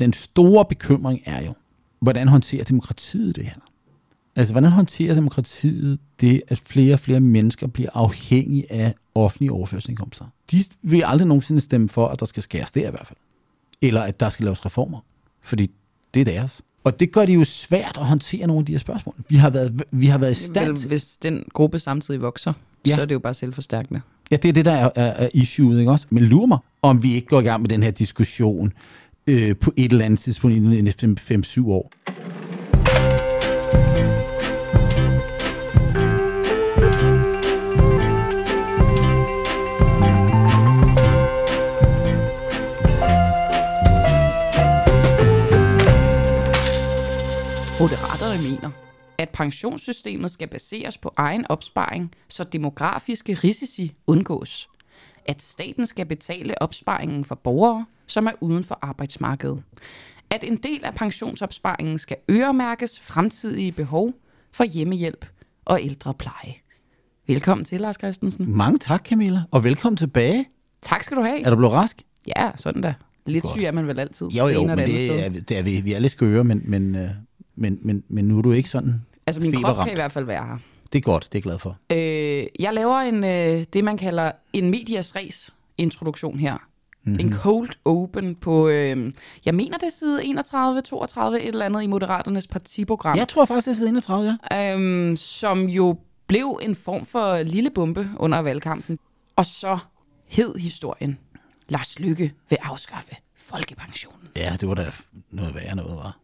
Den 0.00 0.12
store 0.12 0.64
bekymring 0.64 1.20
er 1.24 1.44
jo, 1.44 1.54
hvordan 2.00 2.28
håndterer 2.28 2.64
demokratiet 2.64 3.36
det 3.36 3.44
her? 3.44 3.52
Altså, 4.36 4.54
hvordan 4.54 4.70
håndterer 4.70 5.14
demokratiet 5.14 5.98
det, 6.20 6.42
at 6.48 6.58
flere 6.64 6.94
og 6.94 7.00
flere 7.00 7.20
mennesker 7.20 7.66
bliver 7.66 7.90
afhængige 7.94 8.72
af 8.72 8.94
offentlige 9.14 9.52
overførselsindkomster? 9.52 10.24
De 10.50 10.64
vil 10.82 11.02
aldrig 11.06 11.28
nogensinde 11.28 11.60
stemme 11.60 11.88
for, 11.88 12.08
at 12.08 12.20
der 12.20 12.26
skal 12.26 12.42
skæres 12.42 12.70
der 12.70 12.88
i 12.88 12.90
hvert 12.90 13.06
fald. 13.06 13.18
Eller 13.82 14.02
at 14.02 14.20
der 14.20 14.28
skal 14.30 14.44
laves 14.44 14.66
reformer. 14.66 14.98
Fordi 15.42 15.70
det 16.14 16.20
er 16.20 16.24
deres. 16.24 16.62
Og 16.84 17.00
det 17.00 17.12
gør 17.12 17.26
det 17.26 17.34
jo 17.34 17.44
svært 17.44 17.96
at 18.00 18.06
håndtere 18.06 18.46
nogle 18.46 18.60
af 18.60 18.66
de 18.66 18.72
her 18.72 18.78
spørgsmål. 18.78 19.14
Vi 19.28 19.36
har 19.36 19.50
været, 19.50 19.82
vi 19.90 20.06
har 20.06 20.18
været 20.18 20.32
i 20.32 20.34
stand 20.44 20.66
Vel, 20.66 20.76
til... 20.76 20.88
hvis 20.88 21.16
den 21.16 21.44
gruppe 21.52 21.78
samtidig 21.78 22.20
vokser, 22.22 22.52
Ja. 22.86 22.90
ja. 22.90 22.96
så 22.96 23.02
er 23.02 23.06
det 23.06 23.14
jo 23.14 23.18
bare 23.18 23.34
selvforstærkende. 23.34 24.00
Ja, 24.30 24.36
det 24.36 24.48
er 24.48 24.52
det, 24.52 24.64
der 24.64 24.72
er, 24.72 24.90
er, 24.94 25.06
er 25.06 25.28
issueet, 25.34 25.78
ikke 25.78 25.90
også? 25.90 26.06
Men 26.10 26.22
lurer 26.24 26.46
mig, 26.46 26.58
om 26.82 27.02
vi 27.02 27.14
ikke 27.14 27.26
går 27.28 27.40
i 27.40 27.44
gang 27.44 27.60
med 27.62 27.68
den 27.68 27.82
her 27.82 27.90
diskussion 27.90 28.72
øh, 29.26 29.56
på 29.56 29.72
et 29.76 29.92
eller 29.92 30.04
andet 30.04 30.20
tidspunkt 30.20 30.56
inden 30.56 30.72
de 30.72 31.16
5-7 31.20 31.68
år. 31.68 31.92
Moderaterne 47.80 48.42
mener, 48.42 48.70
at 49.18 49.28
pensionssystemet 49.28 50.30
skal 50.30 50.48
baseres 50.48 50.98
på 50.98 51.12
egen 51.16 51.46
opsparing, 51.48 52.14
så 52.28 52.44
demografiske 52.44 53.34
risici 53.34 53.94
undgås. 54.06 54.68
At 55.24 55.42
staten 55.42 55.86
skal 55.86 56.06
betale 56.06 56.62
opsparingen 56.62 57.24
for 57.24 57.34
borgere, 57.34 57.86
som 58.06 58.26
er 58.26 58.32
uden 58.40 58.64
for 58.64 58.78
arbejdsmarkedet. 58.82 59.62
At 60.30 60.44
en 60.44 60.56
del 60.56 60.84
af 60.84 60.94
pensionsopsparingen 60.94 61.98
skal 61.98 62.16
øremærkes 62.30 63.00
fremtidige 63.00 63.72
behov 63.72 64.12
for 64.52 64.64
hjemmehjælp 64.64 65.26
og 65.64 65.82
ældrepleje. 65.82 66.54
Velkommen 67.26 67.64
til, 67.64 67.80
Lars 67.80 67.94
Christensen. 67.96 68.56
Mange 68.56 68.78
tak, 68.78 69.06
Camilla, 69.06 69.42
og 69.50 69.64
velkommen 69.64 69.96
tilbage. 69.96 70.46
Tak 70.82 71.02
skal 71.02 71.16
du 71.16 71.22
have. 71.22 71.44
Er 71.46 71.50
du 71.50 71.56
blevet 71.56 71.72
rask? 71.72 72.02
Ja, 72.36 72.50
sådan 72.56 72.82
da. 72.82 72.94
Lidt 73.26 73.42
Godt. 73.42 73.54
syg 73.54 73.62
er 73.64 73.72
man 73.72 73.86
vel 73.86 73.98
altid. 74.00 74.26
Jo, 74.26 74.46
jo, 74.48 74.66
men 74.66 74.78
det 74.78 75.24
er, 75.24 75.28
det 75.30 75.58
er 75.58 75.62
vi. 75.62 75.80
Vi 75.80 75.92
er 75.92 75.98
lidt 75.98 76.12
skøre, 76.12 76.44
men, 76.44 76.62
men, 76.64 76.94
øh, 76.94 77.08
men, 77.56 77.78
men, 77.82 78.02
men 78.08 78.24
nu 78.24 78.38
er 78.38 78.42
du 78.42 78.52
ikke 78.52 78.68
sådan 78.68 78.94
Altså, 79.26 79.42
min 79.42 79.52
krop 79.52 79.62
kan 79.62 79.70
feberramt. 79.70 79.90
i 79.90 79.94
hvert 79.94 80.12
fald 80.12 80.24
være 80.24 80.46
her. 80.46 80.58
Det 80.92 80.98
er 80.98 81.02
godt, 81.02 81.24
det 81.24 81.34
er 81.34 81.38
jeg 81.38 81.42
glad 81.42 81.58
for. 81.58 81.76
Øh, 81.92 82.46
jeg 82.58 82.74
laver 82.74 82.98
en, 82.98 83.24
øh, 83.24 83.64
det, 83.72 83.84
man 83.84 83.96
kalder 83.96 84.32
en 84.52 84.70
medias 84.70 85.16
res 85.16 85.54
introduktion 85.78 86.38
her. 86.38 86.68
Mhm. 87.06 87.12
Mm-hmm. 87.12 87.26
En 87.26 87.32
cold 87.32 87.70
open 87.84 88.34
på, 88.34 88.68
øh, 88.68 89.12
jeg 89.44 89.54
mener 89.54 89.78
det 89.78 89.86
er 89.86 89.90
side 89.90 90.24
31, 90.24 90.80
32, 90.80 91.40
et 91.40 91.48
eller 91.48 91.66
andet 91.66 91.82
i 91.82 91.86
Moderaternes 91.86 92.46
partiprogram. 92.46 93.16
Jeg 93.16 93.28
tror 93.28 93.44
faktisk, 93.44 93.64
det 93.66 93.72
er 93.72 93.76
side 93.76 93.88
31, 93.88 94.38
ja. 94.50 94.74
Øhm, 94.74 95.16
som 95.16 95.60
jo 95.60 95.98
blev 96.26 96.60
en 96.62 96.74
form 96.74 97.06
for 97.06 97.42
lille 97.42 97.70
bombe 97.70 98.10
under 98.16 98.38
valgkampen. 98.38 98.98
Og 99.36 99.46
så 99.46 99.78
hed 100.26 100.54
historien, 100.54 101.18
Lars 101.68 101.98
Lykke 101.98 102.32
vil 102.50 102.58
afskaffe 102.62 103.16
folkepensionen. 103.36 104.28
Ja, 104.36 104.56
det 104.60 104.68
var 104.68 104.74
da 104.74 104.84
noget 105.30 105.54
værre 105.54 105.76
noget, 105.76 105.96
var. 105.96 106.18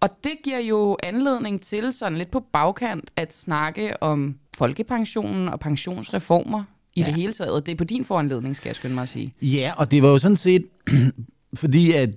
Og 0.00 0.08
det 0.24 0.32
giver 0.44 0.58
jo 0.58 0.96
anledning 1.02 1.62
til 1.62 1.92
sådan 1.92 2.18
lidt 2.18 2.30
på 2.30 2.40
bagkant 2.40 3.10
at 3.16 3.34
snakke 3.34 4.02
om 4.02 4.38
folkepensionen 4.56 5.48
og 5.48 5.60
pensionsreformer 5.60 6.64
i 6.94 7.00
Ja. 7.00 7.06
det 7.06 7.14
hele 7.14 7.32
taget. 7.32 7.66
Det 7.66 7.72
er 7.72 7.76
på 7.76 7.84
din 7.84 8.04
foranledning, 8.04 8.56
skal 8.56 8.68
jeg 8.68 8.76
skynde 8.76 8.94
mig 8.94 9.02
at 9.02 9.08
sige. 9.08 9.34
Ja, 9.42 9.72
og 9.76 9.90
det 9.90 10.02
var 10.02 10.08
jo 10.08 10.18
sådan 10.18 10.36
set, 10.36 10.64
fordi 11.54 11.92
at 11.92 12.10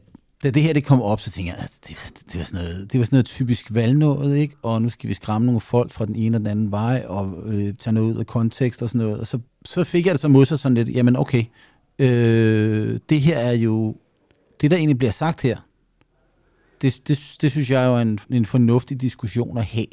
da 0.43 0.49
det 0.49 0.63
her 0.63 0.73
det 0.73 0.85
kom 0.85 1.01
op, 1.01 1.21
så 1.21 1.31
tænkte 1.31 1.53
jeg, 1.53 1.63
at 1.63 1.71
det, 1.87 1.97
det, 2.31 2.37
var 2.39 2.43
sådan 2.45 2.65
noget, 2.65 2.91
det 2.91 2.99
var 2.99 3.05
sådan 3.05 3.15
noget 3.15 3.25
typisk 3.25 3.73
valgnået, 3.73 4.37
ikke? 4.37 4.55
Og 4.61 4.81
nu 4.81 4.89
skal 4.89 5.09
vi 5.09 5.13
skræmme 5.13 5.45
nogle 5.45 5.61
folk 5.61 5.91
fra 5.91 6.05
den 6.05 6.15
ene 6.15 6.37
og 6.37 6.39
den 6.39 6.47
anden 6.47 6.71
vej, 6.71 7.03
og 7.07 7.33
øh, 7.45 7.73
tage 7.73 7.93
noget 7.93 8.13
ud 8.13 8.17
af 8.19 8.25
kontekst 8.25 8.81
og 8.81 8.89
sådan 8.89 9.07
noget. 9.07 9.19
Og 9.19 9.27
så, 9.27 9.39
så 9.65 9.83
fik 9.83 10.05
jeg 10.05 10.11
det 10.13 10.21
så 10.21 10.27
modsat 10.27 10.59
sådan 10.59 10.75
lidt, 10.75 10.89
jamen 10.89 11.15
okay, 11.15 11.43
øh, 11.99 12.99
det 13.09 13.21
her 13.21 13.37
er 13.37 13.51
jo, 13.51 13.95
det 14.61 14.71
der 14.71 14.77
egentlig 14.77 14.97
bliver 14.97 15.11
sagt 15.11 15.41
her, 15.41 15.57
det, 16.81 17.07
det, 17.07 17.35
det 17.41 17.51
synes 17.51 17.71
jeg 17.71 17.85
jo 17.85 17.95
er 17.95 18.01
en, 18.01 18.19
en 18.29 18.45
fornuftig 18.45 19.01
diskussion 19.01 19.57
at 19.57 19.65
have. 19.65 19.85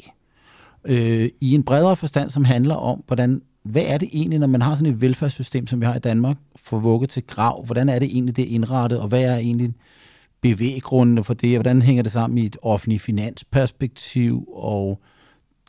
Øh, 0.85 1.29
I 1.41 1.53
en 1.55 1.63
bredere 1.63 1.95
forstand, 1.95 2.29
som 2.29 2.45
handler 2.45 2.75
om, 2.75 3.03
hvordan, 3.07 3.41
hvad 3.63 3.83
er 3.85 3.97
det 3.97 4.09
egentlig, 4.13 4.39
når 4.39 4.47
man 4.47 4.61
har 4.61 4.75
sådan 4.75 4.93
et 4.93 5.01
velfærdssystem, 5.01 5.67
som 5.67 5.81
vi 5.81 5.85
har 5.85 5.95
i 5.95 5.99
Danmark, 5.99 6.37
for 6.55 6.79
vugge 6.79 7.07
til 7.07 7.23
grav, 7.27 7.65
hvordan 7.65 7.89
er 7.89 7.99
det 7.99 8.05
egentlig, 8.05 8.35
det 8.35 8.51
er 8.51 8.55
indrettet, 8.55 8.99
og 8.99 9.07
hvad 9.07 9.21
er 9.23 9.35
egentlig 9.37 9.73
bevæggrundene 10.41 11.23
for 11.23 11.33
det, 11.33 11.49
og 11.57 11.61
hvordan 11.61 11.81
hænger 11.81 12.03
det 12.03 12.11
sammen 12.11 12.37
i 12.37 12.45
et 12.45 12.57
offentligt 12.61 13.01
finansperspektiv, 13.01 14.49
og 14.53 14.99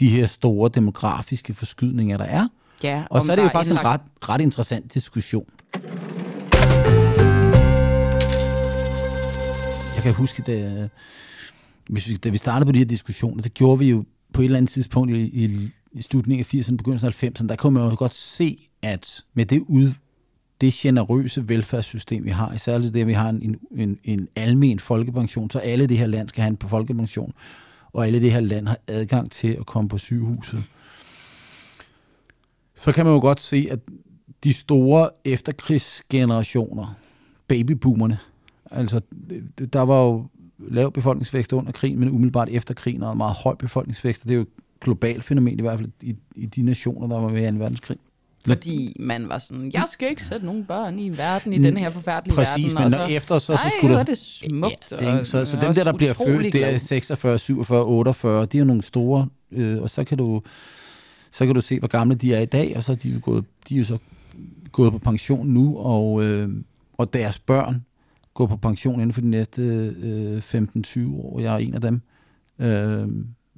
de 0.01 0.09
her 0.09 0.27
store 0.27 0.71
demografiske 0.75 1.55
forskydninger, 1.55 2.17
der 2.17 2.25
er. 2.25 2.49
Ja, 2.83 3.03
Og 3.11 3.23
så 3.23 3.33
er 3.33 3.37
det 3.37 3.43
jo 3.43 3.49
faktisk 3.49 3.71
en 3.73 3.77
indlagt- 3.79 3.87
ret, 3.87 4.29
ret 4.29 4.41
interessant 4.41 4.95
diskussion. 4.95 5.47
Jeg 9.95 10.03
kan 10.03 10.15
huske, 10.15 10.43
da, 10.43 10.89
hvis 11.89 12.09
vi, 12.09 12.17
da 12.17 12.29
vi 12.29 12.39
startede 12.39 12.67
på 12.67 12.73
de 12.73 12.79
her 12.79 12.85
diskussioner, 12.85 13.43
så 13.43 13.49
gjorde 13.49 13.79
vi 13.79 13.91
jo 13.91 14.05
på 14.33 14.41
et 14.41 14.45
eller 14.45 14.59
andet 14.59 14.71
tidspunkt 14.71 15.11
i, 15.13 15.21
i, 15.45 15.71
i 15.93 16.03
slutningen 16.03 16.41
af 16.41 16.55
80'erne, 16.55 16.77
begyndelsen 16.77 17.09
af 17.09 17.25
90'erne, 17.25 17.47
der 17.47 17.57
kunne 17.57 17.75
man 17.75 17.91
jo 17.91 17.97
godt 17.99 18.15
se, 18.15 18.69
at 18.83 19.25
med 19.35 19.47
det 19.47 19.61
ud, 19.69 19.93
det 20.61 20.73
generøse 20.73 21.49
velfærdssystem, 21.49 22.25
vi 22.25 22.31
har, 22.31 22.53
især 22.53 22.79
det, 22.79 22.97
at 22.97 23.07
vi 23.07 23.13
har 23.13 23.29
en, 23.29 23.57
en, 23.77 23.99
en 24.05 24.29
almen 24.37 24.79
folkepension, 24.79 25.51
så 25.51 25.59
alle 25.59 25.87
det 25.87 25.99
her 25.99 26.07
land 26.07 26.29
skal 26.29 26.43
have 26.43 26.51
en 26.63 26.69
folkepension, 26.69 27.33
og 27.93 28.07
alle 28.07 28.21
det 28.21 28.33
her 28.33 28.41
land 28.41 28.67
har 28.67 28.79
adgang 28.89 29.31
til 29.31 29.49
at 29.49 29.67
komme 29.67 29.89
på 29.89 29.99
sygehuset 29.99 30.65
så 32.81 32.93
kan 32.93 33.05
man 33.05 33.15
jo 33.15 33.21
godt 33.21 33.41
se, 33.41 33.69
at 33.71 33.79
de 34.45 34.53
store 34.53 35.11
efterkrigsgenerationer, 35.25 36.95
babyboomerne, 37.49 38.19
altså 38.71 39.01
der 39.73 39.81
var 39.81 40.03
jo 40.03 40.27
lav 40.59 40.93
befolkningsvækst 40.93 41.53
under 41.53 41.73
krigen, 41.73 41.99
men 42.01 42.09
umiddelbart 42.09 42.49
efter 42.49 42.75
krigen 42.75 43.03
og 43.03 43.17
meget 43.17 43.37
høj 43.37 43.55
befolkningsvækst, 43.55 44.23
og 44.23 44.29
det 44.29 44.35
er 44.35 44.39
jo 44.39 44.47
globalt 44.81 45.25
fænomen, 45.25 45.59
i 45.59 45.63
hvert 45.63 45.79
fald 45.79 45.91
i, 46.03 46.15
i 46.37 46.47
de 46.47 46.63
nationer, 46.63 47.09
der 47.09 47.21
var 47.21 47.29
med 47.29 47.49
i 47.49 47.51
2. 47.51 47.57
verdenskrig. 47.59 47.97
Fordi 48.47 48.97
man 49.01 49.29
var 49.29 49.39
sådan, 49.39 49.71
jeg 49.75 49.85
skal 49.93 50.11
ikke 50.11 50.23
sætte 50.23 50.47
nogen 50.47 50.65
børn 50.65 50.99
i 50.99 51.19
verden, 51.19 51.53
i 51.53 51.59
den 51.59 51.77
her 51.77 51.91
forfærdelige 51.91 52.35
Præcis, 52.37 52.75
verden. 52.75 52.75
men 52.75 52.85
og 52.85 52.91
når 52.91 53.07
så, 53.07 53.13
efter, 53.13 53.39
så, 53.39 53.47
så 53.47 53.53
Ej, 53.53 53.71
skulle 53.79 53.95
der... 53.95 54.01
er 54.01 54.05
det 54.05 54.19
smukt. 54.19 54.93
Ja, 54.93 55.13
ikke- 55.17 55.25
så, 55.25 55.45
så 55.45 55.57
og 55.57 55.63
dem 55.63 55.75
der, 55.75 55.85
der 55.85 55.93
bliver 55.93 56.13
født, 56.13 56.39
det 56.39 56.47
er 56.47 56.51
glad. 56.69 56.79
46, 56.79 57.39
47, 57.39 57.85
48, 57.85 58.47
de 58.47 58.59
er 58.59 58.65
nogle 58.65 58.83
store, 58.83 59.29
øh, 59.53 59.83
og 59.83 59.91
så 59.91 60.05
kan 60.05 60.19
du 60.19 60.43
så 61.33 61.47
kan 61.47 61.55
du 61.55 61.61
se, 61.61 61.79
hvor 61.79 61.89
gamle 61.89 62.15
de 62.15 62.35
er 62.35 62.41
i 62.41 62.45
dag, 62.47 62.73
og 62.77 62.83
så 62.83 62.93
er 62.93 62.97
de 62.97 63.11
jo 63.11 63.19
gået, 63.23 63.45
de 63.69 63.75
er 63.75 63.79
jo 63.79 63.85
så 63.85 63.99
gået 64.73 64.93
på 64.93 64.99
pension 64.99 65.47
nu, 65.49 65.77
og, 65.79 66.25
øh, 66.25 66.49
og 66.99 67.13
deres 67.13 67.39
børn 67.39 67.85
går 68.35 68.47
på 68.47 68.57
pension 68.57 68.95
inden 68.95 69.13
for 69.13 69.21
de 69.21 69.29
næste 69.29 69.63
øh, 70.03 70.39
15-20 70.39 71.15
år. 71.15 71.41
Jeg 71.41 71.55
er 71.55 71.59
en 71.59 71.75
af 71.75 71.81
dem. 71.81 72.01
Øh, 72.59 73.09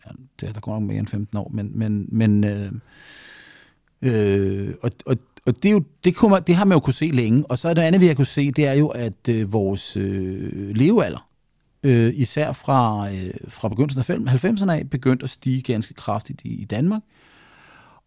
ja, 0.06 0.10
det 0.40 0.48
er 0.48 0.52
der 0.52 0.60
går 0.60 0.72
nok 0.72 0.82
mere 0.82 0.98
end 0.98 1.06
15 1.06 1.38
år, 1.38 1.50
men, 1.54 1.78
men, 1.78 2.08
men 2.12 2.44
øh, 2.44 2.72
øh, 4.02 4.74
og, 4.82 4.90
og, 5.06 5.16
og 5.46 5.62
det, 5.62 5.68
er 5.68 5.72
jo, 5.72 5.84
det, 6.04 6.16
kunne 6.16 6.30
man, 6.30 6.42
det 6.46 6.54
har 6.54 6.64
man 6.64 6.76
jo 6.76 6.80
kunne 6.80 6.94
se 6.94 7.06
længe. 7.06 7.50
Og 7.50 7.58
så 7.58 7.68
er 7.68 7.74
det 7.74 7.82
andet, 7.82 8.00
vi 8.00 8.06
har 8.06 8.14
kunne 8.14 8.26
se, 8.26 8.50
det 8.50 8.66
er 8.66 8.72
jo, 8.72 8.88
at 8.88 9.28
øh, 9.28 9.52
vores 9.52 9.96
øh, 9.96 10.76
levealder, 10.76 11.28
øh, 11.82 12.12
især 12.14 12.52
fra, 12.52 13.10
øh, 13.12 13.34
fra 13.48 13.68
begyndelsen 13.68 14.28
af 14.28 14.44
90'erne 14.44 14.70
af, 14.70 14.90
begyndt 14.90 15.22
at 15.22 15.30
stige 15.30 15.62
ganske 15.62 15.94
kraftigt 15.94 16.42
i, 16.44 16.48
i 16.48 16.64
Danmark. 16.64 17.02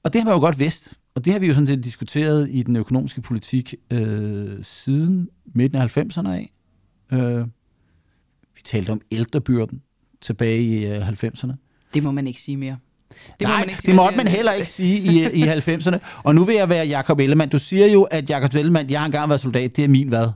Og 0.03 0.13
det 0.13 0.21
har 0.21 0.25
man 0.25 0.33
jo 0.35 0.39
godt 0.39 0.59
vidst. 0.59 0.93
Og 1.15 1.25
det 1.25 1.33
har 1.33 1.39
vi 1.39 1.47
jo 1.47 1.53
sådan 1.53 1.67
set 1.67 1.83
diskuteret 1.83 2.49
i 2.51 2.63
den 2.63 2.75
økonomiske 2.75 3.21
politik 3.21 3.75
øh, 3.91 4.63
siden 4.63 5.29
midten 5.45 5.81
af 5.81 5.97
90'erne 5.97 6.29
af. 6.29 6.53
Øh, 7.11 7.47
vi 8.55 8.61
talte 8.63 8.89
om 8.89 9.01
ældrebyrden 9.11 9.81
tilbage 10.21 10.61
i 10.63 10.85
øh, 10.85 11.09
90'erne. 11.09 11.64
Det 11.95 12.03
må 12.03 12.11
man 12.11 12.27
ikke 12.27 12.41
sige 12.41 12.57
mere. 12.57 12.77
Det 13.39 13.47
Nej, 13.47 13.59
man 13.59 13.69
ikke 13.69 13.81
sige 13.81 13.87
det 13.87 13.95
måtte 13.95 14.17
man 14.17 14.27
heller 14.27 14.51
ikke 14.51 14.67
sige 14.67 14.97
i, 14.99 15.31
i 15.33 15.43
90'erne. 15.43 15.97
Og 16.23 16.35
nu 16.35 16.43
vil 16.43 16.55
jeg 16.55 16.69
være 16.69 16.87
Jakob 16.87 17.19
Ellemann. 17.19 17.51
Du 17.51 17.59
siger 17.59 17.87
jo, 17.87 18.03
at 18.03 18.29
Jakob 18.29 18.55
Ellemann, 18.55 18.89
jeg 18.89 18.99
har 18.99 19.05
engang 19.05 19.29
været 19.29 19.41
soldat, 19.41 19.75
det 19.75 19.83
er 19.83 19.87
min 19.87 20.07
hvad? 20.07 20.27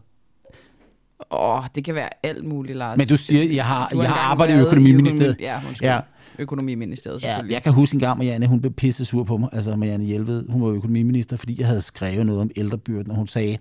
Åh, 1.32 1.64
det 1.76 1.84
kan 1.84 1.96
være 1.96 2.10
alt 2.26 2.46
muligt, 2.46 2.78
Lars. 2.78 2.98
Men 2.98 3.08
du 3.08 3.18
siger, 3.18 3.54
jeg 3.54 3.66
har, 3.66 3.90
har 3.94 4.02
jeg 4.02 4.12
har 4.12 4.32
arbejdet 4.32 4.56
i 4.56 4.60
økonomiministeriet. 4.60 5.36
økonomi- 5.40 5.44
Ja, 5.44 5.60
undskyld. 5.68 5.88
Ja. 5.88 5.94
Ja. 5.96 6.00
Økonomiministeriet, 6.40 7.24
Ja, 7.24 7.28
selvfølgelig. 7.28 7.54
jeg 7.54 7.64
kan 7.64 7.74
huske 7.74 7.94
en 7.96 8.00
gang, 8.00 8.18
Marianne, 8.18 8.48
hun 8.48 8.62
blev 8.62 8.74
pisse 8.74 9.06
sur 9.06 9.24
på 9.24 9.38
mig. 9.38 9.50
Altså 9.54 9.76
Marianne 9.76 10.06
Hjelved, 10.06 10.46
hun 10.50 10.62
var 10.62 10.68
økonomiminister, 10.68 11.38
fordi 11.38 11.56
jeg 11.60 11.68
havde 11.68 11.82
skrevet 11.82 12.26
noget 12.26 12.42
om 12.42 12.50
ældrebyrden, 12.56 13.12
og 13.12 13.18
hun 13.18 13.28
sagde, 13.28 13.58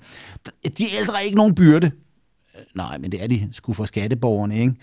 de 0.79 0.95
ældre 0.99 1.15
er 1.17 1.21
ikke 1.21 1.37
nogen 1.37 1.55
byrde. 1.55 1.87
Øh, 1.87 2.63
Nej, 2.75 2.99
men 2.99 3.13
det 3.13 3.23
er 3.23 3.27
de 3.29 3.49
sgu 3.53 3.73
for 3.73 3.85
skatteborgerne, 3.85 4.59
ikke? 4.61 4.75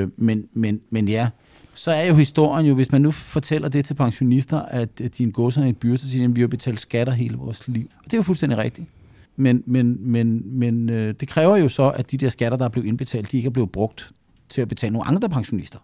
Øh, 0.00 0.08
men, 0.18 0.44
men, 0.54 0.80
men 0.90 1.08
ja, 1.08 1.28
så 1.76 1.90
er 1.90 2.02
jo 2.04 2.14
historien 2.14 2.66
jo, 2.66 2.74
hvis 2.74 2.92
man 2.92 3.02
nu 3.02 3.10
fortæller 3.10 3.68
det 3.68 3.84
til 3.84 3.94
pensionister, 3.94 4.62
at 4.62 5.00
at 5.00 5.18
din 5.18 5.30
godser 5.30 5.62
er 5.62 5.66
en 5.66 5.74
byrde, 5.74 5.98
så 5.98 6.10
siger 6.10 6.26
de, 6.26 6.30
at 6.30 6.36
vi 6.36 6.40
har 6.40 6.48
betalt 6.48 6.80
skatter 6.80 7.12
hele 7.12 7.36
vores 7.36 7.68
liv. 7.68 7.90
Og 7.98 8.04
det 8.04 8.12
er 8.12 8.18
jo 8.18 8.22
fuldstændig 8.22 8.58
rigtigt. 8.58 8.88
Men, 9.36 9.62
men, 9.66 9.96
men, 10.00 10.58
men 10.58 10.90
øh, 10.90 11.14
det 11.20 11.28
kræver 11.28 11.56
jo 11.56 11.68
så, 11.68 11.90
at 11.90 12.10
de 12.10 12.16
der 12.16 12.28
skatter, 12.28 12.58
der 12.58 12.64
er 12.64 12.68
blevet 12.68 12.86
indbetalt, 12.86 13.32
de 13.32 13.36
ikke 13.36 13.46
er 13.46 13.50
blevet 13.50 13.72
brugt 13.72 14.12
til 14.48 14.60
at 14.60 14.68
betale 14.68 14.92
nogle 14.92 15.08
andre 15.08 15.28
pensionister, 15.28 15.78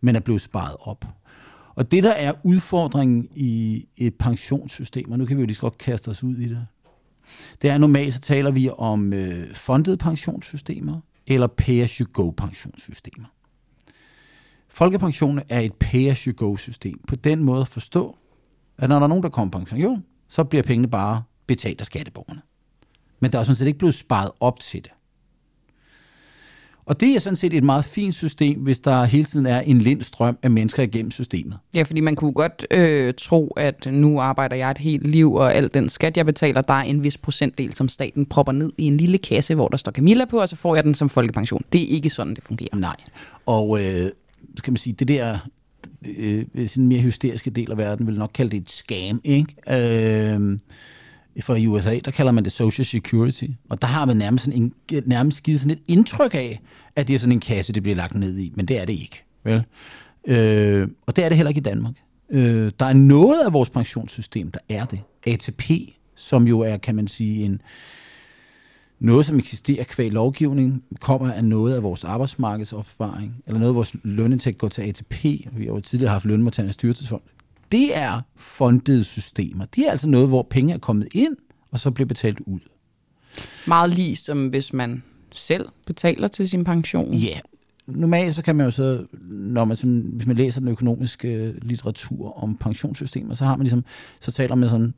men 0.00 0.16
er 0.16 0.20
blevet 0.20 0.40
sparet 0.40 0.76
op. 0.80 1.04
Og 1.74 1.90
det, 1.90 2.02
der 2.02 2.10
er 2.10 2.32
udfordringen 2.42 3.28
i 3.34 3.86
et 3.96 4.14
pensionssystem, 4.14 5.10
og 5.12 5.18
nu 5.18 5.24
kan 5.24 5.36
vi 5.36 5.42
jo 5.42 5.46
lige 5.46 5.54
så 5.54 5.60
godt 5.60 5.78
kaste 5.78 6.08
os 6.08 6.22
ud 6.22 6.36
i 6.36 6.48
det, 6.48 6.66
det 7.62 7.70
er 7.70 7.78
normalt, 7.78 8.14
så 8.14 8.20
taler 8.20 8.50
vi 8.50 8.70
om 8.78 9.12
øh, 9.12 9.54
fondede 9.54 9.96
pensionssystemer 9.96 11.00
eller 11.26 11.46
pay-as-you-go 11.46 12.30
pensionssystemer. 12.30 13.26
Folkepensionen 14.70 15.42
er 15.48 15.60
et 15.60 15.72
pay-as-you-go-system. 15.72 17.00
På 17.08 17.16
den 17.16 17.44
måde 17.44 17.60
at 17.60 17.68
forstå, 17.68 18.16
at 18.78 18.88
når 18.88 18.96
der 18.96 19.02
er 19.02 19.08
nogen, 19.08 19.22
der 19.22 19.28
kommer 19.28 19.50
på 19.50 19.58
pension, 19.58 20.04
så 20.28 20.44
bliver 20.44 20.62
pengene 20.62 20.88
bare 20.88 21.22
betalt 21.46 21.80
af 21.80 21.86
skatteborgerne. 21.86 22.40
Men 23.20 23.32
der 23.32 23.38
er 23.38 23.42
sådan 23.42 23.56
set 23.56 23.66
ikke 23.66 23.78
blevet 23.78 23.94
sparet 23.94 24.30
op 24.40 24.60
til 24.60 24.84
det. 24.84 24.90
Og 26.84 27.00
det 27.00 27.14
er 27.14 27.20
sådan 27.20 27.36
set 27.36 27.54
et 27.54 27.64
meget 27.64 27.84
fint 27.84 28.14
system, 28.14 28.60
hvis 28.60 28.80
der 28.80 29.04
hele 29.04 29.24
tiden 29.24 29.46
er 29.46 29.60
en 29.60 29.78
lind 29.78 30.02
strøm 30.02 30.38
af 30.42 30.50
mennesker 30.50 30.82
igennem 30.82 31.10
systemet. 31.10 31.58
Ja, 31.74 31.82
fordi 31.82 32.00
man 32.00 32.16
kunne 32.16 32.32
godt 32.32 32.66
øh, 32.70 33.14
tro, 33.18 33.48
at 33.48 33.86
nu 33.86 34.20
arbejder 34.20 34.56
jeg 34.56 34.70
et 34.70 34.78
helt 34.78 35.06
liv, 35.06 35.34
og 35.34 35.54
alt 35.54 35.74
den 35.74 35.88
skat, 35.88 36.16
jeg 36.16 36.26
betaler, 36.26 36.60
der 36.60 36.74
er 36.74 36.82
en 36.82 37.04
vis 37.04 37.18
procentdel, 37.18 37.74
som 37.74 37.88
staten 37.88 38.26
propper 38.26 38.52
ned 38.52 38.72
i 38.78 38.84
en 38.84 38.96
lille 38.96 39.18
kasse, 39.18 39.54
hvor 39.54 39.68
der 39.68 39.76
står 39.76 39.92
Camilla 39.92 40.24
på, 40.24 40.40
og 40.40 40.48
så 40.48 40.56
får 40.56 40.74
jeg 40.74 40.84
den 40.84 40.94
som 40.94 41.08
folkepension. 41.08 41.64
Det 41.72 41.82
er 41.82 41.86
ikke 41.86 42.10
sådan, 42.10 42.34
det 42.34 42.44
fungerer. 42.44 42.76
Nej, 42.76 42.96
og 43.46 43.84
øh, 43.84 44.10
skal 44.60 44.70
man 44.72 44.76
sige, 44.76 44.92
det 44.92 45.08
der 45.08 45.38
øh, 46.18 46.68
sådan 46.68 46.88
mere 46.88 47.00
hysteriske 47.00 47.50
del 47.50 47.70
af 47.70 47.78
verden 47.78 48.06
vil 48.06 48.18
nok 48.18 48.30
kalde 48.34 48.50
det 48.50 48.62
et 48.62 48.70
scam, 48.70 49.20
ikke? 49.24 49.54
Øh, 50.34 50.58
for 51.40 51.54
i 51.54 51.66
USA, 51.66 51.98
der 52.04 52.10
kalder 52.10 52.32
man 52.32 52.44
det 52.44 52.52
Social 52.52 52.84
Security, 52.84 53.44
og 53.68 53.82
der 53.82 53.88
har 53.88 54.04
man 54.04 54.16
nærmest, 54.16 54.44
sådan 54.44 54.62
en, 54.62 55.02
nærmest 55.06 55.42
givet 55.42 55.60
sådan 55.60 55.70
et 55.70 55.82
indtryk 55.88 56.34
af, 56.34 56.60
at 56.96 57.08
det 57.08 57.14
er 57.14 57.18
sådan 57.18 57.32
en 57.32 57.40
kasse, 57.40 57.72
det 57.72 57.82
bliver 57.82 57.96
lagt 57.96 58.14
ned 58.14 58.38
i, 58.38 58.52
men 58.54 58.66
det 58.66 58.80
er 58.80 58.84
det 58.84 58.92
ikke. 58.92 59.24
Vel? 59.44 59.62
Øh, 60.26 60.88
og 61.06 61.16
det 61.16 61.24
er 61.24 61.28
det 61.28 61.36
heller 61.36 61.48
ikke 61.48 61.58
i 61.58 61.62
Danmark. 61.62 61.94
Øh, 62.30 62.72
der 62.80 62.86
er 62.86 62.92
noget 62.92 63.40
af 63.44 63.52
vores 63.52 63.70
pensionssystem, 63.70 64.50
der 64.50 64.60
er 64.68 64.84
det. 64.84 65.00
ATP, 65.26 65.70
som 66.14 66.46
jo 66.46 66.60
er, 66.60 66.76
kan 66.76 66.94
man 66.94 67.08
sige, 67.08 67.44
en, 67.44 67.60
noget, 69.00 69.26
som 69.26 69.38
eksisterer 69.38 69.84
kvæg 69.84 70.12
lovgivning, 70.12 70.82
kommer 71.00 71.32
af 71.32 71.44
noget 71.44 71.74
af 71.74 71.82
vores 71.82 72.04
arbejdsmarkedsopsparing, 72.04 73.42
eller 73.46 73.58
noget 73.58 73.70
af 73.70 73.76
vores 73.76 73.96
lønindtægt 74.02 74.58
går 74.58 74.68
til 74.68 74.82
ATP. 74.82 75.24
Vi 75.24 75.64
har 75.64 75.64
jo 75.64 75.80
tidligere 75.80 76.12
haft 76.12 76.24
lønmodtagernes 76.24 76.74
styrelsesfond 76.74 77.22
det 77.72 77.96
er 77.96 78.20
fondede 78.36 79.04
systemer. 79.04 79.64
Det 79.64 79.86
er 79.86 79.90
altså 79.90 80.08
noget, 80.08 80.28
hvor 80.28 80.46
penge 80.50 80.74
er 80.74 80.78
kommet 80.78 81.08
ind, 81.12 81.36
og 81.70 81.80
så 81.80 81.90
bliver 81.90 82.06
betalt 82.06 82.40
ud. 82.40 82.60
Meget 83.66 83.90
lige 83.90 84.16
som 84.16 84.48
hvis 84.48 84.72
man 84.72 85.02
selv 85.32 85.68
betaler 85.86 86.28
til 86.28 86.48
sin 86.48 86.64
pension. 86.64 87.14
Ja, 87.14 87.38
normalt 87.86 88.34
så 88.34 88.42
kan 88.42 88.56
man 88.56 88.64
jo 88.64 88.70
så, 88.70 89.06
når 89.30 89.64
man 89.64 89.76
sådan, 89.76 90.10
hvis 90.12 90.26
man 90.26 90.36
læser 90.36 90.60
den 90.60 90.68
økonomiske 90.68 91.54
litteratur 91.62 92.42
om 92.42 92.56
pensionssystemer, 92.56 93.34
så 93.34 93.44
har 93.44 93.56
man 93.56 93.64
ligesom, 93.64 93.84
så 94.20 94.32
taler 94.32 94.54
man 94.54 94.68
sådan 94.68 94.94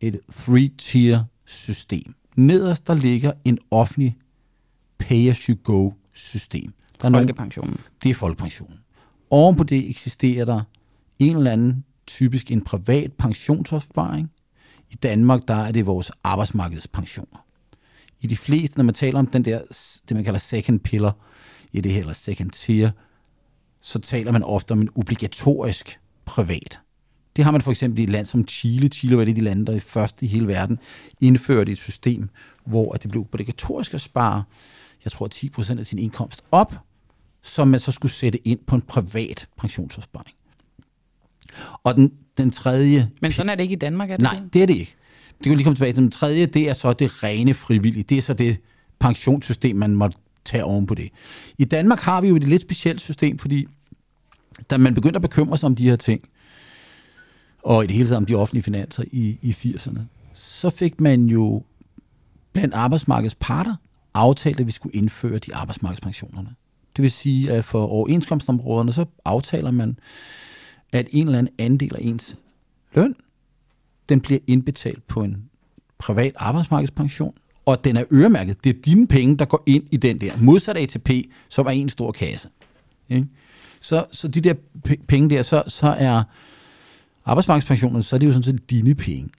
et 0.00 0.20
three-tier 0.32 1.24
system. 1.44 2.14
Nederst 2.40 2.86
der 2.86 2.94
ligger 2.94 3.32
en 3.44 3.58
offentlig 3.70 4.16
pay-as-you-go 4.98 5.92
system. 6.12 6.74
Der 7.02 7.08
er 7.08 7.12
folkepensionen. 7.12 7.70
Nogen, 7.70 7.84
det 8.02 8.10
er 8.10 8.14
folkepensionen. 8.14 8.78
Oven 9.30 9.56
på 9.56 9.64
det 9.64 9.90
eksisterer 9.90 10.44
der 10.44 10.62
en 11.18 11.36
eller 11.36 11.50
anden 11.50 11.84
typisk 12.06 12.50
en 12.50 12.64
privat 12.64 13.12
pensionsopsparing. 13.12 14.30
I 14.90 14.94
Danmark, 14.94 15.48
der 15.48 15.54
er 15.54 15.72
det 15.72 15.86
vores 15.86 16.12
arbejdsmarkedspensioner. 16.24 17.46
I 18.20 18.26
de 18.26 18.36
fleste, 18.36 18.78
når 18.78 18.84
man 18.84 18.94
taler 18.94 19.18
om 19.18 19.26
den 19.26 19.44
der, 19.44 19.60
det 20.08 20.16
man 20.16 20.24
kalder 20.24 20.40
second 20.40 20.80
pillar, 20.80 21.16
i 21.72 21.80
det 21.80 21.92
her, 21.92 22.00
eller 22.00 22.14
second 22.14 22.50
tier, 22.50 22.90
så 23.80 23.98
taler 23.98 24.32
man 24.32 24.42
ofte 24.42 24.72
om 24.72 24.80
en 24.80 24.88
obligatorisk 24.94 26.00
privat. 26.24 26.80
Det 27.40 27.44
har 27.44 27.50
man 27.52 27.62
for 27.62 27.70
eksempel 27.70 28.00
i 28.00 28.02
et 28.02 28.10
land 28.10 28.26
som 28.26 28.48
Chile. 28.48 28.88
Chile 28.88 29.16
var 29.16 29.24
det 29.24 29.36
de 29.36 29.40
lande, 29.40 29.66
der 29.66 29.72
i 29.72 29.80
første 29.80 30.26
i 30.26 30.28
hele 30.28 30.46
verden 30.46 30.78
indførte 31.20 31.72
et 31.72 31.78
system, 31.78 32.28
hvor 32.64 32.92
det 32.92 33.10
blev 33.10 33.22
obligatorisk 33.22 33.94
at 33.94 34.00
spare, 34.00 34.42
jeg 35.04 35.12
tror 35.12 35.28
10% 35.34 35.78
af 35.78 35.86
sin 35.86 35.98
indkomst 35.98 36.44
op, 36.52 36.74
som 37.42 37.68
man 37.68 37.80
så 37.80 37.92
skulle 37.92 38.12
sætte 38.12 38.48
ind 38.48 38.58
på 38.66 38.74
en 38.74 38.80
privat 38.80 39.48
pensionsopsparing. 39.58 40.36
Og 41.82 41.94
den, 41.94 42.12
den 42.38 42.50
tredje... 42.50 43.10
Men 43.20 43.32
sådan 43.32 43.50
er 43.50 43.54
det 43.54 43.62
ikke 43.62 43.72
i 43.72 43.78
Danmark, 43.78 44.10
er 44.10 44.16
det 44.16 44.22
Nej, 44.22 44.34
det, 44.34 44.52
det 44.52 44.62
er 44.62 44.66
det 44.66 44.76
ikke. 44.76 44.94
Det 45.28 45.42
kan 45.42 45.50
vi 45.50 45.56
lige 45.56 45.64
komme 45.64 45.76
tilbage 45.76 45.92
til. 45.92 46.02
Den 46.02 46.10
tredje, 46.10 46.46
det 46.46 46.68
er 46.68 46.74
så 46.74 46.92
det 46.92 47.22
rene 47.22 47.54
frivillige. 47.54 48.02
Det 48.02 48.18
er 48.18 48.22
så 48.22 48.34
det 48.34 48.56
pensionssystem, 48.98 49.76
man 49.76 49.94
må 49.94 50.10
tage 50.44 50.64
oven 50.64 50.86
på 50.86 50.94
det. 50.94 51.10
I 51.58 51.64
Danmark 51.64 52.00
har 52.00 52.20
vi 52.20 52.28
jo 52.28 52.36
et 52.36 52.44
lidt 52.44 52.62
specielt 52.62 53.00
system, 53.00 53.38
fordi 53.38 53.66
da 54.70 54.76
man 54.76 54.94
begyndte 54.94 55.16
at 55.16 55.22
bekymre 55.22 55.58
sig 55.58 55.66
om 55.66 55.76
de 55.76 55.88
her 55.88 55.96
ting, 55.96 56.28
og 57.62 57.84
i 57.84 57.86
det 57.86 57.96
hele 57.96 58.08
taget 58.08 58.16
om 58.16 58.26
de 58.26 58.34
offentlige 58.34 58.62
finanser 58.62 59.04
i, 59.12 59.38
i 59.42 59.50
80'erne, 59.50 60.00
så 60.32 60.70
fik 60.70 61.00
man 61.00 61.26
jo 61.26 61.62
blandt 62.52 62.74
arbejdsmarkedets 62.74 63.36
parter 63.40 63.74
aftalt, 64.14 64.60
at 64.60 64.66
vi 64.66 64.72
skulle 64.72 64.96
indføre 64.96 65.38
de 65.38 65.54
arbejdsmarkedspensionerne. 65.54 66.54
Det 66.96 67.02
vil 67.02 67.10
sige, 67.10 67.52
at 67.52 67.64
for 67.64 67.86
overenskomstområderne, 67.86 68.92
så 68.92 69.04
aftaler 69.24 69.70
man, 69.70 69.98
at 70.92 71.08
en 71.10 71.26
eller 71.26 71.38
anden 71.38 71.54
andel 71.58 71.96
af 71.96 72.00
ens 72.02 72.36
løn, 72.94 73.14
den 74.08 74.20
bliver 74.20 74.40
indbetalt 74.46 75.06
på 75.06 75.22
en 75.22 75.44
privat 75.98 76.32
arbejdsmarkedspension, 76.36 77.34
og 77.66 77.84
den 77.84 77.96
er 77.96 78.04
øremærket. 78.12 78.64
Det 78.64 78.76
er 78.76 78.80
dine 78.80 79.06
penge, 79.06 79.36
der 79.36 79.44
går 79.44 79.62
ind 79.66 79.84
i 79.90 79.96
den 79.96 80.20
der. 80.20 80.32
Modsat 80.40 80.76
ATP, 80.76 81.10
som 81.48 81.66
er 81.66 81.70
en 81.70 81.88
stor 81.88 82.12
kasse. 82.12 82.48
Ikke? 83.08 83.26
Så, 83.80 84.06
så 84.12 84.28
de 84.28 84.40
der 84.40 84.54
penge 85.08 85.30
der, 85.30 85.42
så, 85.42 85.62
så 85.66 85.86
er 85.86 86.22
arbejdsmarkedspensionen, 87.30 88.02
så 88.02 88.16
er 88.16 88.18
det 88.18 88.26
jo 88.26 88.32
sådan 88.32 88.42
set 88.42 88.70
dine 88.70 88.94
penge. 88.94 89.30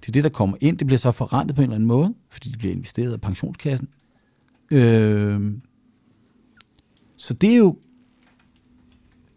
Det 0.00 0.08
er 0.08 0.12
det, 0.12 0.24
der 0.24 0.30
kommer 0.30 0.56
ind. 0.60 0.78
Det 0.78 0.86
bliver 0.86 0.98
så 0.98 1.12
forrentet 1.12 1.56
på 1.56 1.62
en 1.62 1.64
eller 1.64 1.74
anden 1.74 1.88
måde, 1.88 2.14
fordi 2.30 2.48
det 2.50 2.58
bliver 2.58 2.74
investeret 2.74 3.12
af 3.12 3.20
pensionskassen. 3.20 3.88
Øh, 4.70 5.52
så 7.16 7.34
det 7.34 7.52
er 7.52 7.56
jo 7.56 7.76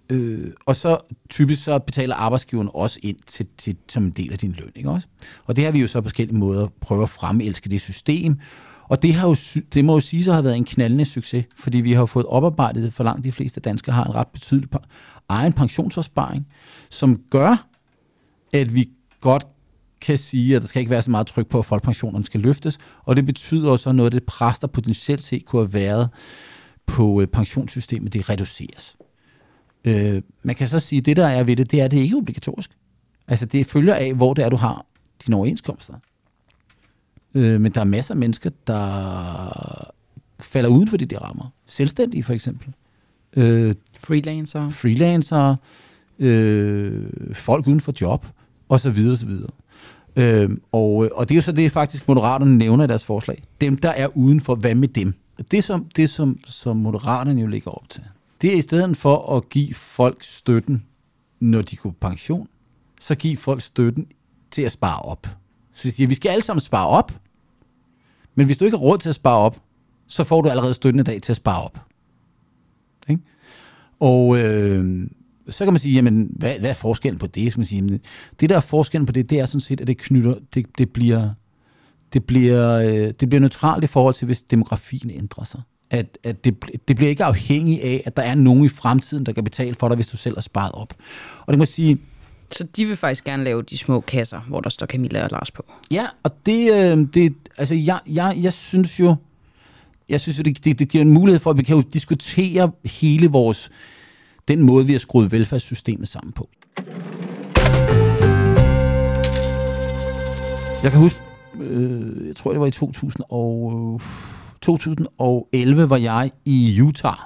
Øh, 0.10 0.52
og 0.66 0.76
så 0.76 0.98
typisk 1.30 1.64
så 1.64 1.80
betaler 1.80 2.16
arbejdsgiveren 2.16 2.70
også 2.74 3.00
ind 3.04 3.18
til, 3.26 3.48
til, 3.58 3.78
som 3.90 4.04
en 4.04 4.12
del 4.12 4.32
af 4.32 4.38
din 4.38 4.56
løn. 4.60 4.72
Ikke 4.76 4.90
også? 4.90 5.08
Og 5.46 5.56
det 5.56 5.64
har 5.66 5.72
vi 5.72 5.80
jo 5.80 5.88
så 5.88 6.02
på 6.02 6.06
forskellige 6.06 6.38
måder 6.38 6.68
prøvet 6.82 7.04
at 7.04 7.10
fremelske 7.10 7.70
det 7.70 7.82
system. 7.82 8.40
Og 8.90 9.02
det, 9.02 9.14
har 9.14 9.28
jo, 9.28 9.36
det 9.74 9.86
må 9.86 9.94
jo 9.94 10.00
sige, 10.00 10.24
så 10.24 10.34
har 10.34 10.42
været 10.42 10.58
en 10.58 10.66
knaldende 10.66 11.06
succes, 11.06 11.46
fordi 11.56 11.82
vi 11.82 11.92
har 11.94 12.06
fået 12.06 12.26
oparbejdet, 12.26 12.94
for 12.94 13.04
langt 13.04 13.24
de 13.24 13.32
fleste 13.32 13.60
danskere 13.60 13.96
har 13.96 14.04
en 14.04 14.16
ret 14.16 14.28
betydelig 14.28 14.70
egen 15.30 15.54
pensionsopsparing, 15.54 16.48
som 16.90 17.22
gør, 17.30 17.68
at 18.54 18.76
vi 18.76 18.90
godt 19.22 19.48
kan 20.02 20.18
sige, 20.18 20.56
at 20.56 20.62
der 20.62 20.68
skal 20.68 20.80
ikke 20.80 20.90
være 20.90 21.02
så 21.02 21.12
meget 21.12 21.28
tryk 21.28 21.48
på, 21.48 21.60
at 21.60 21.66
folkepensionerne 21.66 22.26
skal 22.26 22.40
løftes, 22.40 22.78
og 23.04 23.16
det 23.16 23.26
betyder 23.26 23.72
også 23.72 23.92
noget 23.92 24.08
af 24.08 24.12
det 24.12 24.24
pres, 24.24 24.60
der 24.60 24.68
potentielt 24.68 25.22
set 25.22 25.46
kunne 25.46 25.62
have 25.62 25.74
været 25.74 26.10
på 26.86 27.22
øh, 27.22 27.28
pensionssystemet, 27.28 28.14
det 28.14 28.30
reduceres. 28.30 28.98
Øh, 29.86 30.22
man 30.44 30.56
kan 30.56 30.68
så 30.68 30.80
sige, 30.80 31.00
at 31.00 31.06
det, 31.06 31.18
der 31.18 31.28
er 31.28 31.44
ved 31.44 31.56
det, 31.56 31.72
det 31.72 31.82
er, 31.82 31.86
at 31.86 31.92
det 31.92 31.98
ikke 31.98 32.14
er 32.14 32.18
obligatorisk. 32.18 32.72
Altså, 33.28 33.46
det 33.46 33.66
følger 33.66 33.96
af, 33.96 34.14
hvor 34.14 34.34
det 34.34 34.46
er, 34.46 34.50
du 34.50 34.56
har 34.56 34.86
dine 35.26 35.36
overenskomster. 35.36 35.94
Øh, 37.34 37.62
men 37.62 37.72
der 37.72 37.82
er 37.82 37.86
masser 37.86 38.14
af 38.14 38.18
mennesker, 38.18 38.50
der 38.68 39.92
falder 40.40 40.70
uden 40.70 40.88
for 40.88 40.98
de 40.98 41.06
der 41.06 41.20
rammer. 41.20 41.54
Selvstændige, 41.68 42.24
for 42.24 42.34
eksempel. 42.34 42.74
Øh, 43.34 43.76
freelancer. 44.00 44.70
Freelancer. 44.70 45.56
Øh, 46.20 47.06
folk 47.34 47.68
uden 47.68 47.80
for 47.80 47.94
job. 48.02 48.26
Og 48.74 48.80
så 48.80 48.90
videre, 48.90 49.18
så 49.18 49.26
videre. 49.26 49.50
Øhm, 50.16 50.62
og, 50.72 51.06
øh, 51.06 51.12
og 51.14 51.30
det 51.30 51.36
er 51.36 51.38
jo 51.38 51.42
så 51.42 51.52
det, 51.52 51.72
faktisk 51.72 52.08
Moderaterne 52.08 52.58
nævner 52.58 52.84
i 52.84 52.88
deres 52.88 53.06
forslag. 53.06 53.44
Dem, 53.62 53.78
der 53.78 53.90
er 53.90 54.08
udenfor, 54.18 54.56
hvad 54.56 54.76
med 54.76 54.88
dem? 54.88 55.14
Det, 55.52 55.64
som, 55.64 55.86
det 55.96 56.10
som, 56.10 56.40
som 56.46 56.78
Moderaterne 56.78 57.42
jo 57.42 57.48
ligger 57.48 57.72
op 57.72 57.90
til, 57.90 58.04
det 58.42 58.54
er 58.54 58.58
i 58.58 58.62
stedet 58.62 58.98
for 58.98 59.38
at 59.38 59.50
give 59.50 59.74
folk 59.74 60.24
støtten, 60.24 60.84
når 61.40 61.62
de 61.62 61.76
går 61.76 61.90
på 61.90 61.96
pension, 62.02 62.48
så 63.00 63.16
give 63.16 63.38
folk 63.38 63.62
støtten 63.62 64.08
til 64.52 64.62
at 64.62 64.72
spare 64.72 65.02
op. 65.02 65.28
Så 65.74 65.88
de 65.88 65.92
siger, 65.92 66.08
vi 66.08 66.16
skal 66.16 66.30
alle 66.30 66.44
sammen 66.44 66.62
spare 66.62 66.88
op, 66.88 67.12
men 68.36 68.46
hvis 68.46 68.58
du 68.58 68.66
ikke 68.66 68.78
har 68.78 68.84
råd 68.84 68.98
til 68.98 69.10
at 69.10 69.16
spare 69.16 69.38
op, 69.38 69.62
så 70.08 70.24
får 70.24 70.42
du 70.42 70.50
allerede 70.50 70.74
støtten 70.74 71.00
i 71.00 71.04
dag 71.04 71.22
til 71.22 71.34
at 71.34 71.38
spare 71.38 71.64
op. 71.64 71.80
Ikke? 73.10 73.22
Og 74.00 74.38
øh, 74.38 75.08
så 75.50 75.64
kan 75.64 75.74
man 75.74 75.80
sige, 75.80 75.94
jamen, 75.94 76.30
hvad, 76.36 76.60
hvad 76.60 76.70
er 76.70 76.74
forskellen 76.74 77.20
på 77.20 77.28
det? 77.28 77.54
Så 77.54 77.60
man 77.60 77.66
sige, 77.66 78.00
det 78.40 78.50
der 78.50 78.56
er 78.56 78.60
forskellen 78.60 79.06
på 79.06 79.12
det, 79.12 79.30
det 79.30 79.40
er 79.40 79.46
sådan 79.46 79.60
set, 79.60 79.82
at 79.82 79.88
det 79.88 79.98
knytter, 79.98 80.36
det, 80.54 80.66
det 80.78 80.94
bliver, 80.94 81.30
det 82.14 82.24
bliver, 82.24 82.74
øh, 82.74 83.14
det 83.20 83.30
bliver 83.30 83.40
neutralt 83.40 83.84
i 83.84 83.88
forhold 83.88 84.14
til, 84.14 84.26
hvis 84.26 84.44
demografien 84.44 85.12
ændrer 85.12 85.44
sig 85.44 85.62
at, 85.94 86.18
at 86.24 86.46
det, 86.46 86.56
det 86.88 86.96
bliver 86.96 87.10
ikke 87.10 87.24
afhængigt 87.24 87.82
af, 87.82 88.04
at 88.06 88.18
der 88.18 88.24
er 88.24 88.36
nogen 88.36 88.66
i 88.66 88.70
fremtiden, 88.70 89.26
der 89.26 89.32
kan 89.32 89.44
betale 89.44 89.76
for 89.76 89.88
dig, 89.88 89.96
hvis 89.96 90.08
du 90.08 90.18
selv 90.18 90.36
har 90.36 90.42
sparet 90.42 90.72
op. 90.72 90.94
Og 91.40 91.54
det 91.54 91.58
må 91.58 91.66
sige, 91.66 91.98
Så 92.52 92.64
de 92.76 92.86
vil 92.86 92.96
faktisk 92.98 93.24
gerne 93.24 93.44
lave 93.44 93.62
de 93.62 93.78
små 93.78 94.00
kasser, 94.00 94.40
hvor 94.40 94.62
der 94.62 94.70
står 94.70 94.86
Camilla 94.86 95.24
og 95.24 95.30
Lars 95.32 95.52
på. 95.52 95.66
Ja, 95.92 96.06
og 96.24 96.32
det, 96.46 96.72
øh, 96.74 97.08
det 97.14 97.34
altså 97.58 97.76
jeg, 97.76 98.00
jeg, 98.08 98.38
jeg 98.42 98.54
synes 98.54 99.00
jo, 99.00 99.16
jeg 100.10 100.22
synes 100.22 100.38
jo, 100.38 100.44
det, 100.44 100.66
det, 100.66 100.80
det 100.80 100.90
giver 100.90 101.02
en 101.02 101.12
mulighed 101.12 101.40
for, 101.40 101.50
at 101.50 101.58
vi 101.58 101.64
kan 101.64 101.76
jo 101.76 101.84
diskutere 101.94 102.72
hele 102.86 103.28
vores, 103.28 103.70
den 104.48 104.62
måde, 104.62 104.86
vi 104.86 104.92
har 104.92 105.00
skruet 105.00 105.32
velfærdssystemet 105.32 106.08
sammen 106.08 106.34
på. 106.34 106.50
Jeg 110.84 110.92
kan 110.92 111.00
huske, 111.00 111.20
øh, 111.60 112.28
jeg 112.28 112.36
tror 112.36 112.52
det 112.52 112.60
var 112.60 112.68
i 112.68 112.72
2000 112.72 113.24
og, 113.30 113.74
øh, 113.96 114.08
2011 114.62 115.90
var 115.90 115.98
jeg 115.98 116.32
i 116.46 116.82
Utah 116.82 117.18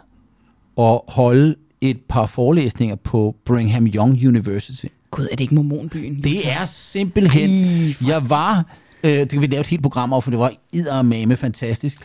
og 0.75 1.05
holde 1.07 1.55
et 1.81 1.97
par 2.09 2.25
forelæsninger 2.25 2.95
på 2.95 3.36
Brigham 3.45 3.88
Young 3.88 4.27
University. 4.27 4.86
Gud, 5.12 5.27
er 5.31 5.36
det 5.36 5.39
ikke 5.39 5.55
mormonbyen? 5.55 6.24
Det 6.24 6.51
er 6.51 6.65
simpelthen... 6.65 7.50
Ej, 7.50 8.07
jeg 8.07 8.21
var... 8.29 8.65
Øh, 9.03 9.12
det 9.12 9.29
kan 9.29 9.41
vi 9.41 9.47
lave 9.47 9.62
et 9.62 9.67
helt 9.67 9.81
program 9.81 10.13
over, 10.13 10.21
for 10.21 10.31
det 10.31 10.39
var 10.39 10.53
eddermame 10.74 11.36
fantastisk. 11.36 11.97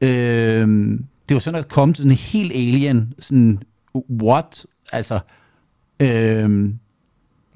Øh, 0.00 0.08
det 1.28 1.34
var 1.34 1.38
sådan 1.38 1.60
at 1.60 1.68
komme 1.68 1.94
sådan 1.94 2.10
en 2.10 2.16
helt 2.16 2.52
alien, 2.52 3.12
sådan, 3.18 3.58
what? 4.22 4.66
Altså, 4.92 5.18
øh, 6.00 6.70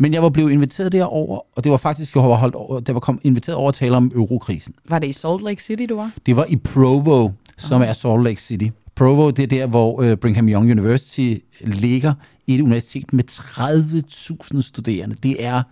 men 0.03 0.15
jeg 0.15 0.23
var 0.23 0.29
blevet 0.29 0.53
inviteret 0.53 0.93
derover, 0.93 1.41
og 1.57 1.65
det 1.65 1.73
var 1.73 1.79
faktisk, 1.79 2.15
jeg 2.15 2.23
var, 2.23 2.37
holdt 2.37 2.55
over, 2.55 2.81
der 2.81 2.93
var 2.93 3.01
kom, 3.01 3.21
inviteret 3.23 3.57
over 3.57 3.69
at 3.69 3.75
tale 3.75 3.97
om 3.97 4.13
eurokrisen. 4.15 4.75
Var 4.89 4.99
det 4.99 5.09
i 5.09 5.13
Salt 5.13 5.43
Lake 5.43 5.63
City, 5.63 5.83
du 5.89 5.97
var? 5.97 6.11
Det 6.27 6.37
var 6.37 6.47
i 6.49 6.57
Provo, 6.57 7.31
som 7.57 7.83
er 7.83 7.93
Salt 7.93 8.25
Lake 8.25 8.41
City. 8.41 8.69
Provo, 8.95 9.31
det 9.31 9.43
er 9.43 9.47
der, 9.47 9.67
hvor 9.67 10.03
øh, 10.03 10.17
Brigham 10.17 10.49
Young 10.49 10.71
University 10.71 11.35
ligger. 11.61 12.15
Et 12.47 12.61
universitet 12.61 13.13
med 13.13 13.25
30.000 13.31 14.63
studerende. 14.63 15.15
Det 15.23 15.45
er 15.45 15.63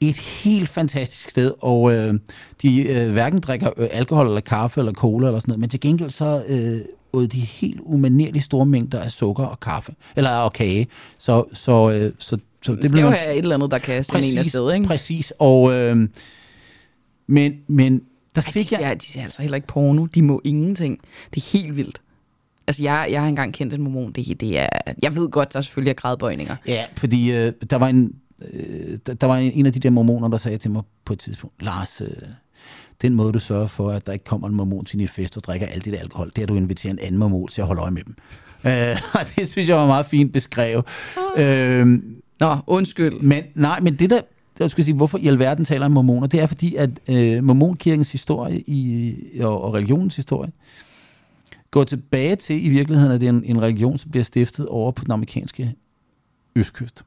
et 0.00 0.16
helt 0.16 0.68
fantastisk 0.68 1.30
sted, 1.30 1.52
og 1.60 1.94
øh, 1.94 2.14
de 2.62 2.88
øh, 2.88 3.12
hverken 3.12 3.40
drikker 3.40 3.70
øh, 3.76 3.88
alkohol 3.92 4.26
eller 4.26 4.40
kaffe 4.40 4.80
eller 4.80 4.92
cola 4.92 5.26
eller 5.26 5.40
sådan 5.40 5.50
noget, 5.50 5.60
men 5.60 5.68
til 5.68 5.80
gengæld 5.80 6.10
så 6.10 6.44
øh, 6.48 6.80
åd 7.12 7.26
de 7.26 7.40
helt 7.40 7.80
umanerligt 7.82 8.44
store 8.44 8.66
mængder 8.66 9.00
af 9.00 9.10
sukker 9.10 9.44
og 9.44 9.60
kaffe, 9.60 9.94
eller 10.16 10.30
og 10.30 10.52
kage. 10.52 10.86
Så, 11.18 11.44
så, 11.52 11.90
øh, 11.90 12.12
så, 12.18 12.38
så 12.62 12.72
Det, 12.72 12.82
det 12.82 12.90
skal 12.90 13.02
jo 13.02 13.10
have 13.10 13.32
et 13.32 13.38
eller 13.38 13.54
andet, 13.54 13.70
der 13.70 13.78
kan 13.78 14.04
sende 14.04 14.26
en 14.32 14.38
afsted, 14.38 14.74
ikke? 14.74 14.86
Præcis, 14.86 15.32
og 15.38 15.72
øh, 15.72 16.08
men, 17.26 17.52
men 17.68 18.02
der 18.34 18.40
Ej, 18.40 18.46
de, 18.46 18.52
fik 18.52 18.72
jeg... 18.72 19.00
de 19.00 19.06
ser 19.06 19.22
altså 19.22 19.42
heller 19.42 19.56
ikke 19.56 19.68
porno. 19.68 20.06
De 20.06 20.22
må 20.22 20.40
ingenting. 20.44 21.00
Det 21.34 21.42
er 21.42 21.58
helt 21.58 21.76
vildt. 21.76 22.00
Altså, 22.66 22.82
jeg, 22.82 23.08
jeg 23.10 23.20
har 23.20 23.28
engang 23.28 23.54
kendt 23.54 23.74
en 23.74 23.82
mormon. 23.82 24.12
Det, 24.12 24.40
det 24.40 24.58
er, 24.58 24.68
jeg 25.02 25.16
ved 25.16 25.28
godt, 25.28 25.52
der 25.52 25.60
selvfølgelig 25.60 25.90
er 25.90 25.94
gradbøjninger. 25.94 26.56
Ja, 26.66 26.84
fordi 26.96 27.32
øh, 27.32 27.52
der 27.70 27.76
var 27.76 27.88
en 27.88 28.14
øh, 28.52 28.98
der, 29.06 29.14
der 29.14 29.26
var 29.26 29.36
en, 29.36 29.52
en 29.52 29.66
af 29.66 29.72
de 29.72 29.80
der 29.80 29.90
mormoner, 29.90 30.28
der 30.28 30.36
sagde 30.36 30.58
til 30.58 30.70
mig 30.70 30.82
på 31.04 31.12
et 31.12 31.18
tidspunkt, 31.18 31.62
Lars, 31.62 32.00
øh, 32.00 32.08
den 33.02 33.14
måde 33.14 33.32
du 33.32 33.38
sørger 33.38 33.66
for, 33.66 33.90
at 33.90 34.06
der 34.06 34.12
ikke 34.12 34.24
kommer 34.24 34.48
en 34.48 34.54
mormon 34.54 34.84
til 34.84 34.98
din 34.98 35.08
fest 35.08 35.36
og 35.36 35.44
drikker 35.44 35.66
alt 35.66 35.84
dit 35.84 35.94
alkohol, 35.94 36.28
det 36.28 36.38
er, 36.38 36.42
at 36.42 36.48
du 36.48 36.54
inviterer 36.54 36.92
en 36.92 36.98
anden 36.98 37.18
mormon 37.18 37.48
til 37.48 37.60
at 37.60 37.66
holde 37.66 37.82
øje 37.82 37.90
med 37.90 38.02
dem. 38.04 38.14
Øh, 38.64 38.96
og 39.20 39.20
det 39.36 39.48
synes 39.48 39.68
jeg 39.68 39.76
var 39.76 39.86
meget 39.86 40.06
fint 40.06 40.32
beskrevet. 40.32 40.84
Øh, 41.36 41.86
Nå, 42.40 42.56
undskyld. 42.66 43.20
men 43.20 43.44
nej, 43.54 43.80
men 43.80 43.96
det 43.96 44.10
der, 44.10 44.20
jeg 44.58 44.70
skulle 44.70 44.84
sige, 44.84 44.94
hvorfor 44.94 45.18
i 45.18 45.26
alverden 45.26 45.64
taler 45.64 45.86
om 45.86 45.92
mormoner, 45.92 46.26
det 46.26 46.40
er 46.40 46.46
fordi, 46.46 46.74
at 46.74 46.90
øh, 47.08 47.44
mormonkirkens 47.44 48.12
historie 48.12 48.60
i, 48.60 49.14
og, 49.40 49.62
og 49.62 49.74
religionens 49.74 50.16
historie 50.16 50.50
går 51.70 51.84
tilbage 51.84 52.36
til 52.36 52.66
i 52.66 52.68
virkeligheden, 52.68 53.12
at 53.12 53.20
det 53.20 53.26
er 53.26 53.30
en, 53.30 53.44
en 53.44 53.62
religion, 53.62 53.98
som 53.98 54.10
bliver 54.10 54.24
stiftet 54.24 54.66
over 54.66 54.92
på 54.92 55.04
den 55.04 55.12
amerikanske 55.12 55.74
østkyst. 56.56 57.04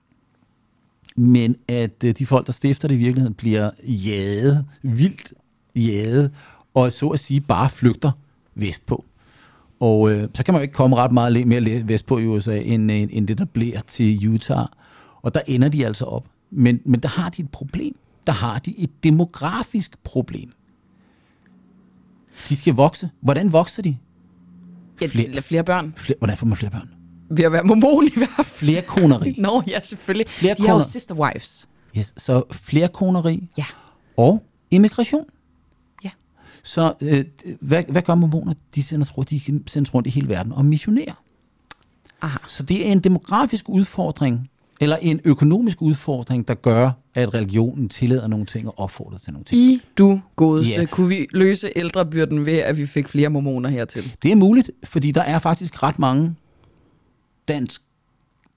Men 1.17 1.55
at 1.67 2.03
øh, 2.03 2.13
de 2.17 2.25
folk, 2.25 2.47
der 2.47 2.53
stifter 2.53 2.87
det 2.87 2.95
i 2.95 2.97
virkeligheden, 2.97 3.33
bliver 3.33 3.71
jaget, 3.81 4.65
vildt 4.81 5.33
jaget, 5.75 6.31
og 6.73 6.93
så 6.93 7.07
at 7.07 7.19
sige 7.19 7.41
bare 7.41 7.69
flygter 7.69 8.11
vestpå. 8.55 9.05
Og 9.79 10.11
øh, 10.11 10.29
så 10.33 10.43
kan 10.45 10.53
man 10.53 10.59
jo 10.59 10.61
ikke 10.61 10.73
komme 10.73 10.95
ret 10.95 11.11
meget 11.11 11.47
mere 11.47 11.87
vestpå 11.87 12.17
i 12.19 12.25
USA, 12.27 12.57
end, 12.59 12.91
end, 12.91 13.09
end 13.13 13.27
det, 13.27 13.37
der 13.37 13.45
bliver 13.45 13.81
til 13.87 14.27
Utah. 14.29 14.65
Og 15.21 15.33
der 15.33 15.41
ender 15.47 15.69
de 15.69 15.85
altså 15.85 16.05
op. 16.05 16.25
Men, 16.51 16.79
men 16.85 16.99
der 16.99 17.09
har 17.09 17.29
de 17.29 17.41
et 17.41 17.49
problem. 17.49 17.95
Der 18.27 18.33
har 18.33 18.59
de 18.59 18.77
et 18.79 18.89
demografisk 19.03 20.03
problem. 20.03 20.51
De 22.49 22.55
skal 22.55 22.73
vokse. 22.73 23.09
Hvordan 23.21 23.53
vokser 23.53 23.81
de? 23.81 23.97
Ja, 25.01 25.07
Flere- 25.07 25.41
flere, 25.41 25.63
børn. 25.63 25.93
Flere, 25.97 26.17
hvordan 26.19 26.37
får 26.37 26.45
man 26.47 26.57
flere 26.57 26.71
børn? 26.71 26.89
Ved 27.29 27.43
at 27.45 27.51
være 27.51 27.63
mormon 27.63 28.05
i 28.07 28.11
hvert 28.17 28.29
fald. 28.35 28.47
Flere 28.47 28.81
koneri. 28.81 29.35
Nå, 29.39 29.63
ja, 29.67 29.79
selvfølgelig. 29.83 30.27
Flere 30.29 30.55
de 30.57 30.61
har 30.61 30.67
jo 30.69 30.73
koner. 30.73 30.85
sister 30.85 31.15
wives. 31.15 31.67
Yes, 31.97 32.13
så 32.17 32.43
flere 32.51 32.87
koneri 32.87 33.49
Ja. 33.57 33.65
og 34.17 34.43
immigration. 34.71 35.25
Så 36.63 36.93
øh, 37.01 37.25
hvad, 37.59 37.83
hvad 37.89 38.01
gør 38.01 38.15
mormoner? 38.15 38.53
De 38.75 38.83
sendes 38.83 39.17
rundt, 39.17 39.29
de 39.29 39.39
sendes 39.67 39.93
rundt 39.93 40.07
i 40.07 40.09
hele 40.09 40.29
verden 40.29 40.51
og 40.51 40.65
missionerer. 40.65 41.23
Aha. 42.21 42.37
Så 42.47 42.63
det 42.63 42.87
er 42.87 42.91
en 42.91 42.99
demografisk 42.99 43.69
udfordring, 43.69 44.49
eller 44.79 44.95
en 44.95 45.19
økonomisk 45.23 45.81
udfordring, 45.81 46.47
der 46.47 46.53
gør, 46.53 46.91
at 47.13 47.33
religionen 47.33 47.89
tillader 47.89 48.27
nogle 48.27 48.45
ting 48.45 48.67
og 48.67 48.79
opfordrer 48.79 49.17
til 49.17 49.33
nogle 49.33 49.45
ting. 49.45 49.61
I 49.61 49.81
du 49.97 50.21
godeste, 50.35 50.73
yeah. 50.73 50.87
kunne 50.87 51.07
vi 51.07 51.27
løse 51.31 51.71
ældrebyrden 51.75 52.45
ved, 52.45 52.57
at 52.57 52.77
vi 52.77 52.85
fik 52.85 53.07
flere 53.07 53.29
mormoner 53.29 53.69
hertil? 53.69 54.15
Det 54.23 54.31
er 54.31 54.35
muligt, 54.35 54.71
fordi 54.83 55.11
der 55.11 55.21
er 55.21 55.39
faktisk 55.39 55.83
ret 55.83 55.99
mange 55.99 56.35
dansk, 57.47 57.81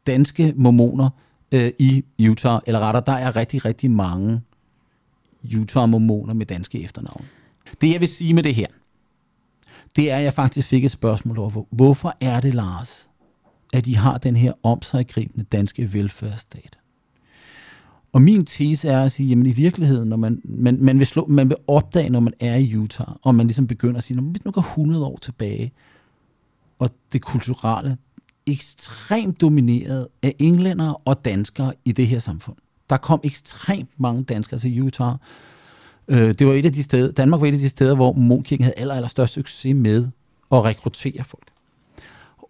danske 0.06 0.54
mormoner 0.56 1.10
øh, 1.52 1.70
i 1.78 2.04
Utah, 2.28 2.60
eller 2.66 2.80
rettere, 2.80 3.02
der 3.06 3.12
er 3.12 3.36
rigtig, 3.36 3.64
rigtig 3.64 3.90
mange 3.90 4.40
Utah-mormoner 5.56 6.34
med 6.34 6.46
danske 6.46 6.82
efternavn. 6.82 7.24
Det 7.80 7.92
jeg 7.92 8.00
vil 8.00 8.08
sige 8.08 8.34
med 8.34 8.42
det 8.42 8.54
her, 8.54 8.66
det 9.96 10.10
er, 10.10 10.16
at 10.16 10.24
jeg 10.24 10.34
faktisk 10.34 10.68
fik 10.68 10.84
et 10.84 10.90
spørgsmål 10.90 11.38
over, 11.38 11.64
hvorfor 11.70 12.16
er 12.20 12.40
det, 12.40 12.54
Lars, 12.54 13.08
at 13.72 13.84
de 13.84 13.96
har 13.96 14.18
den 14.18 14.36
her 14.36 14.52
omsaggribende 14.62 15.44
danske 15.44 15.92
velfærdsstat? 15.92 16.78
Og 18.12 18.22
min 18.22 18.46
tese 18.46 18.88
er 18.88 19.04
at 19.04 19.12
sige, 19.12 19.28
jamen 19.28 19.46
i 19.46 19.52
virkeligheden, 19.52 20.08
når 20.08 20.16
man, 20.16 20.40
man, 20.44 20.78
man, 20.80 20.98
vil 20.98 21.06
slå, 21.06 21.26
man 21.26 21.48
vil 21.48 21.56
opdage, 21.66 22.10
når 22.10 22.20
man 22.20 22.32
er 22.40 22.56
i 22.56 22.76
Utah, 22.76 23.08
og 23.22 23.34
man 23.34 23.46
ligesom 23.46 23.66
begynder 23.66 23.96
at 23.96 24.04
sige, 24.04 24.20
hvis 24.20 24.44
nu 24.44 24.50
går 24.50 24.60
100 24.60 25.06
år 25.06 25.18
tilbage, 25.22 25.72
og 26.78 26.90
det 27.12 27.22
kulturelle 27.22 27.96
ekstremt 28.46 29.40
domineret 29.40 30.08
af 30.22 30.34
englændere 30.38 30.96
og 31.04 31.24
danskere 31.24 31.74
i 31.84 31.92
det 31.92 32.06
her 32.06 32.18
samfund. 32.18 32.56
Der 32.90 32.96
kom 32.96 33.20
ekstremt 33.24 33.90
mange 34.00 34.22
danskere 34.22 34.60
til 34.60 34.82
Utah. 34.82 35.14
Øh, 36.08 36.34
Det 36.38 36.46
var 36.46 36.52
et 36.52 36.66
af 36.66 36.72
de 36.72 36.82
steder, 36.82 37.12
Danmark 37.12 37.40
var 37.40 37.46
et 37.46 37.52
af 37.52 37.58
de 37.58 37.68
steder, 37.68 37.94
hvor 37.94 38.12
Monkirken 38.12 38.64
havde 38.64 38.78
aller, 38.78 38.94
aller 38.94 39.08
størst 39.08 39.32
succes 39.32 39.74
med 39.74 40.08
at 40.52 40.64
rekruttere 40.64 41.24
folk. 41.24 41.46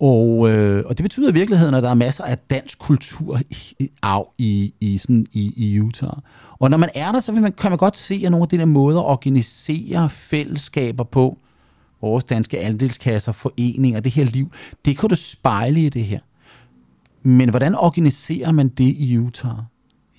Og, 0.00 0.50
øh, 0.50 0.84
og 0.86 0.98
det 0.98 1.04
betyder 1.04 1.30
i 1.30 1.32
virkeligheden, 1.32 1.74
at 1.74 1.82
der 1.82 1.90
er 1.90 1.94
masser 1.94 2.24
af 2.24 2.38
dansk 2.38 2.78
kultur 2.78 3.40
i, 3.78 3.90
arv 4.02 4.28
i, 4.38 4.74
i, 4.80 4.98
sådan, 4.98 5.26
i, 5.32 5.52
i 5.56 5.80
Utah. 5.80 6.16
Og 6.58 6.70
når 6.70 6.76
man 6.76 6.90
er 6.94 7.12
der, 7.12 7.20
så 7.20 7.32
vil 7.32 7.42
man, 7.42 7.52
kan 7.52 7.70
man 7.70 7.78
godt 7.78 7.96
se, 7.96 8.22
at 8.24 8.30
nogle 8.30 8.44
af 8.44 8.48
de 8.48 8.58
der 8.58 8.64
måder 8.64 9.00
at 9.00 9.06
organisere 9.06 10.10
fællesskaber 10.10 11.04
på, 11.04 11.38
vores 12.00 12.24
danske 12.24 12.60
andelskasser, 12.60 13.32
foreninger, 13.32 14.00
det 14.00 14.12
her 14.12 14.24
liv, 14.24 14.52
det 14.84 14.98
kan 14.98 15.08
du 15.08 15.14
spejle 15.14 15.80
i 15.80 15.88
det 15.88 16.04
her. 16.04 16.20
Men 17.22 17.50
hvordan 17.50 17.74
organiserer 17.74 18.52
man 18.52 18.68
det 18.68 18.94
i 18.98 19.18
Utah? 19.18 19.56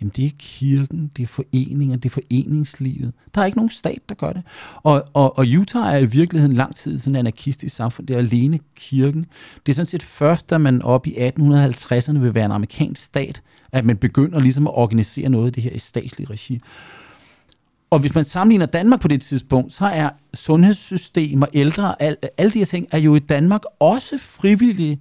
Jamen 0.02 0.12
det 0.16 0.26
er 0.26 0.30
kirken, 0.40 1.12
det 1.18 1.24
er 1.24 1.28
foreninger, 1.28 1.96
det 1.96 2.10
er 2.10 2.14
foreningslivet. 2.14 3.14
Der 3.36 3.42
er 3.42 3.46
ikke 3.46 3.58
nogen 3.58 3.70
stat, 3.70 4.00
der 4.10 4.16
gør 4.16 4.34
det. 4.34 4.44
Og, 4.76 5.04
og, 5.14 5.38
og 5.38 5.46
Utah 5.60 5.94
er 5.94 5.98
i 5.98 6.06
virkeligheden 6.06 6.56
lang 6.56 6.76
tid 6.76 7.00
sådan 7.00 7.16
en 7.16 7.20
anarkistisk 7.20 7.76
samfund. 7.76 8.08
Det 8.08 8.14
er 8.14 8.18
alene 8.18 8.60
kirken. 8.76 9.26
Det 9.66 9.72
er 9.72 9.76
sådan 9.76 9.86
set 9.86 10.04
først, 10.04 10.50
da 10.50 10.58
man 10.58 10.82
op 10.82 11.08
i 11.08 11.14
1850'erne 11.14 12.18
vil 12.18 12.36
være 12.36 12.46
en 12.46 12.52
amerikansk 12.52 13.04
stat, 13.04 13.42
at 13.72 13.86
man 13.86 13.98
begynder 13.98 14.40
ligesom 14.40 14.68
at 14.68 14.74
organisere 14.74 15.30
noget 15.30 15.46
af 15.46 15.54
det 15.54 15.64
her 15.64 15.72
i 15.72 15.80
statslig 15.80 16.30
regi. 16.30 16.62
Og 17.90 18.00
hvis 18.00 18.16
man 18.16 18.26
sammenligner 18.26 18.66
Danmark 18.66 19.02
på 19.02 19.08
det 19.08 19.22
tidspunkt, 19.22 19.74
så 19.74 19.86
er 19.86 20.10
sundhedssystem 20.34 21.42
og 21.42 21.48
ældre, 21.54 22.02
al, 22.02 22.18
alle 22.38 22.52
de 22.52 22.60
her 22.60 22.66
ting, 22.66 22.88
er 22.92 22.98
jo 22.98 23.16
i 23.16 23.20
Danmark 23.20 23.62
også 23.80 24.18
frivillige 24.18 25.00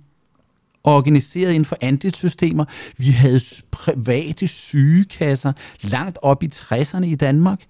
organiseret 0.95 1.51
inden 1.51 1.65
for 1.65 1.77
andelssystemer. 1.81 2.65
Vi 2.97 3.07
havde 3.07 3.41
private 3.71 4.47
sygekasser 4.47 5.53
langt 5.83 6.19
op 6.23 6.43
i 6.43 6.51
60'erne 6.55 7.05
i 7.05 7.15
Danmark. 7.15 7.65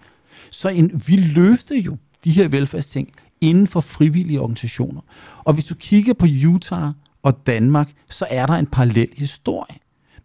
Så 0.51 0.69
en, 0.69 1.03
vi 1.07 1.17
løftede 1.17 1.81
jo 1.81 1.97
de 2.25 2.31
her 2.31 2.49
velfærdsting 2.49 3.13
inden 3.41 3.67
for 3.67 3.81
frivillige 3.81 4.41
organisationer. 4.41 5.01
Og 5.45 5.55
hvis 5.55 5.65
du 5.65 5.75
kigger 5.75 6.15
på 6.15 6.27
Utah 6.47 6.93
og 7.23 7.47
Danmark, 7.47 7.93
så 8.11 8.27
er 8.31 8.47
der 8.47 8.55
en 8.55 8.67
parallel 8.67 9.09
historie. 9.17 9.77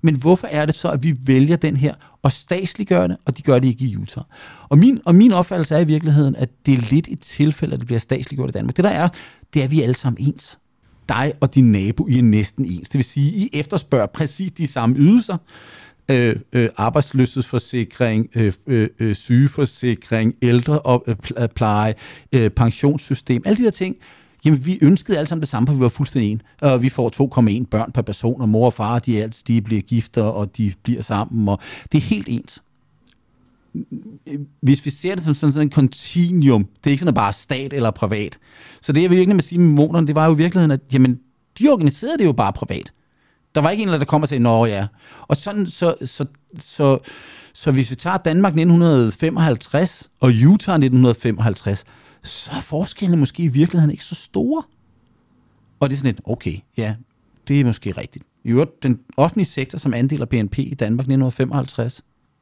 Men 0.02 0.16
hvorfor 0.16 0.48
er 0.48 0.66
det 0.66 0.76
så, 0.76 0.90
at 0.90 1.04
vi 1.04 1.16
vælger 1.26 1.56
den 1.56 1.78
her 1.78 1.94
og 2.22 2.32
statsliggør 2.32 3.08
det, 3.08 3.18
og 3.26 3.38
de 3.38 3.42
gør 3.42 3.60
det 3.60 3.68
ikke 3.68 3.86
i 3.86 3.98
Utah? 3.98 4.24
Og 4.70 4.78
min, 4.78 5.00
og 5.06 5.16
min 5.16 5.32
opfattelse 5.32 5.76
er 5.76 5.80
i 5.80 5.84
virkeligheden, 5.84 6.36
at 6.36 6.50
det 6.66 6.74
er 6.74 6.82
lidt 6.92 7.08
et 7.08 7.20
tilfælde, 7.20 7.74
at 7.74 7.80
det 7.80 7.88
bliver 7.88 8.00
statsliggjort 8.00 8.50
i 8.50 8.52
Danmark. 8.52 8.78
Det 8.78 8.84
der 8.84 8.90
er, 8.90 9.10
det 9.54 9.60
er, 9.60 9.64
at 9.64 9.72
vi 9.72 9.80
er 9.80 9.84
alle 9.84 9.96
sammen 9.96 10.28
ens. 10.28 10.60
Dig 11.12 11.34
og 11.42 11.56
din 11.56 11.72
nabo, 11.72 12.08
I 12.08 12.18
er 12.18 12.24
næsten 12.24 12.66
ens. 12.66 12.90
Det 12.90 12.98
vil 12.98 13.06
sige, 13.06 13.32
I 13.32 13.50
efterspørger 13.54 14.06
præcis 14.06 14.52
de 14.52 14.68
samme 14.68 14.96
ydelser. 14.98 15.38
øh, 16.12 16.36
øh, 16.54 16.70
arbejdsløshedsforsikring, 16.78 18.30
øh, 18.36 18.54
øh, 18.68 18.90
øh 19.00 19.16
sygeforsikring, 19.16 20.34
ældrepleje, 20.42 21.94
øh, 22.34 22.40
øh, 22.40 22.46
øh, 22.46 22.50
pensionssystem, 22.50 23.42
alle 23.46 23.58
de 23.58 23.64
der 23.64 23.72
ting, 23.72 23.96
Jamen, 24.46 24.66
vi 24.66 24.80
ønskede 24.82 25.18
alle 25.18 25.28
sammen 25.28 25.42
det 25.42 25.50
samme, 25.50 25.68
for 25.68 25.74
vi 25.74 25.80
var 25.80 25.90
fuldstændig 25.90 26.32
en. 26.32 26.42
Og 26.62 26.82
vi 26.82 26.90
får 26.90 27.10
2,1 27.62 27.66
børn 27.72 27.92
per 27.92 28.02
person, 28.02 28.42
og 28.42 28.50
mor 28.50 28.66
og 28.66 28.74
far, 28.74 29.00
de, 29.00 29.20
er 29.20 29.24
alt, 29.24 29.44
de 29.48 29.62
bliver 29.62 29.82
gift, 29.82 30.18
og 30.18 30.58
de 30.58 30.74
bliver 30.84 31.02
sammen, 31.02 31.50
og 31.50 31.60
det 31.92 31.98
er 31.98 32.02
helt 32.02 32.28
ens. 32.30 32.64
Hvis 34.62 34.86
vi 34.86 34.90
ser 34.90 35.16
det 35.16 35.24
som 35.24 35.34
sådan, 35.34 35.54
sådan 35.54 35.68
en 35.68 35.72
continuum, 35.72 36.66
det 36.66 36.90
er 36.90 36.92
ikke 36.92 37.00
sådan, 37.00 37.12
at 37.12 37.16
bare 37.16 37.34
stat 37.34 37.74
eller 37.74 37.92
privat. 37.92 38.40
Så 38.82 38.94
det, 38.94 39.02
jeg 39.02 39.10
vil 39.10 39.18
virkelig 39.18 39.36
med 39.36 39.44
sige 39.44 39.60
med 39.60 39.70
monerne, 39.70 40.08
det 40.08 40.16
var 40.16 40.26
jo 40.26 40.34
i 40.34 40.38
virkeligheden, 40.38 40.72
at 40.72 40.82
jamen, 40.94 41.20
de 41.60 41.70
organiserede 41.70 42.18
det 42.18 42.26
jo 42.26 42.34
bare 42.34 42.54
privat. 42.54 42.94
Der 43.56 43.62
var 43.62 43.70
ikke 43.70 43.84
en, 43.84 43.90
der 43.90 44.06
kom 44.06 44.22
og 44.22 44.28
sagde, 44.28 44.44
nå 44.44 44.66
ja. 44.66 44.88
Og 45.22 45.38
sådan, 45.38 45.68
så, 45.68 45.96
så, 46.06 46.26
så, 46.60 47.00
så 47.54 47.72
hvis 47.72 47.90
vi 47.90 47.96
tager 47.96 48.18
Danmark 48.18 48.52
1955 48.52 50.10
og 50.20 50.28
Utah 50.28 50.76
1955, 50.76 51.84
så 52.24 52.52
er 52.52 52.62
forskellene 52.62 53.18
måske 53.18 53.44
i 53.44 53.48
virkeligheden 53.48 53.92
ikke 53.92 54.04
så 54.04 54.16
store. 54.16 54.64
Og 55.80 55.90
det 55.90 55.96
er 55.96 55.98
sådan 55.98 56.14
lidt, 56.14 56.22
okay, 56.26 56.58
ja, 56.78 56.96
det 57.48 57.60
er 57.60 57.66
måske 57.66 57.92
rigtigt. 57.92 58.26
I 58.44 58.50
øvrigt, 58.50 58.84
den 58.84 59.00
offentlige 59.18 59.48
sektor 59.48 59.78
som 59.80 59.94
andel 59.94 60.22
af 60.22 60.30
BNP 60.30 60.60
i 60.60 60.74
Danmark 60.74 61.04
1955 61.04 62.02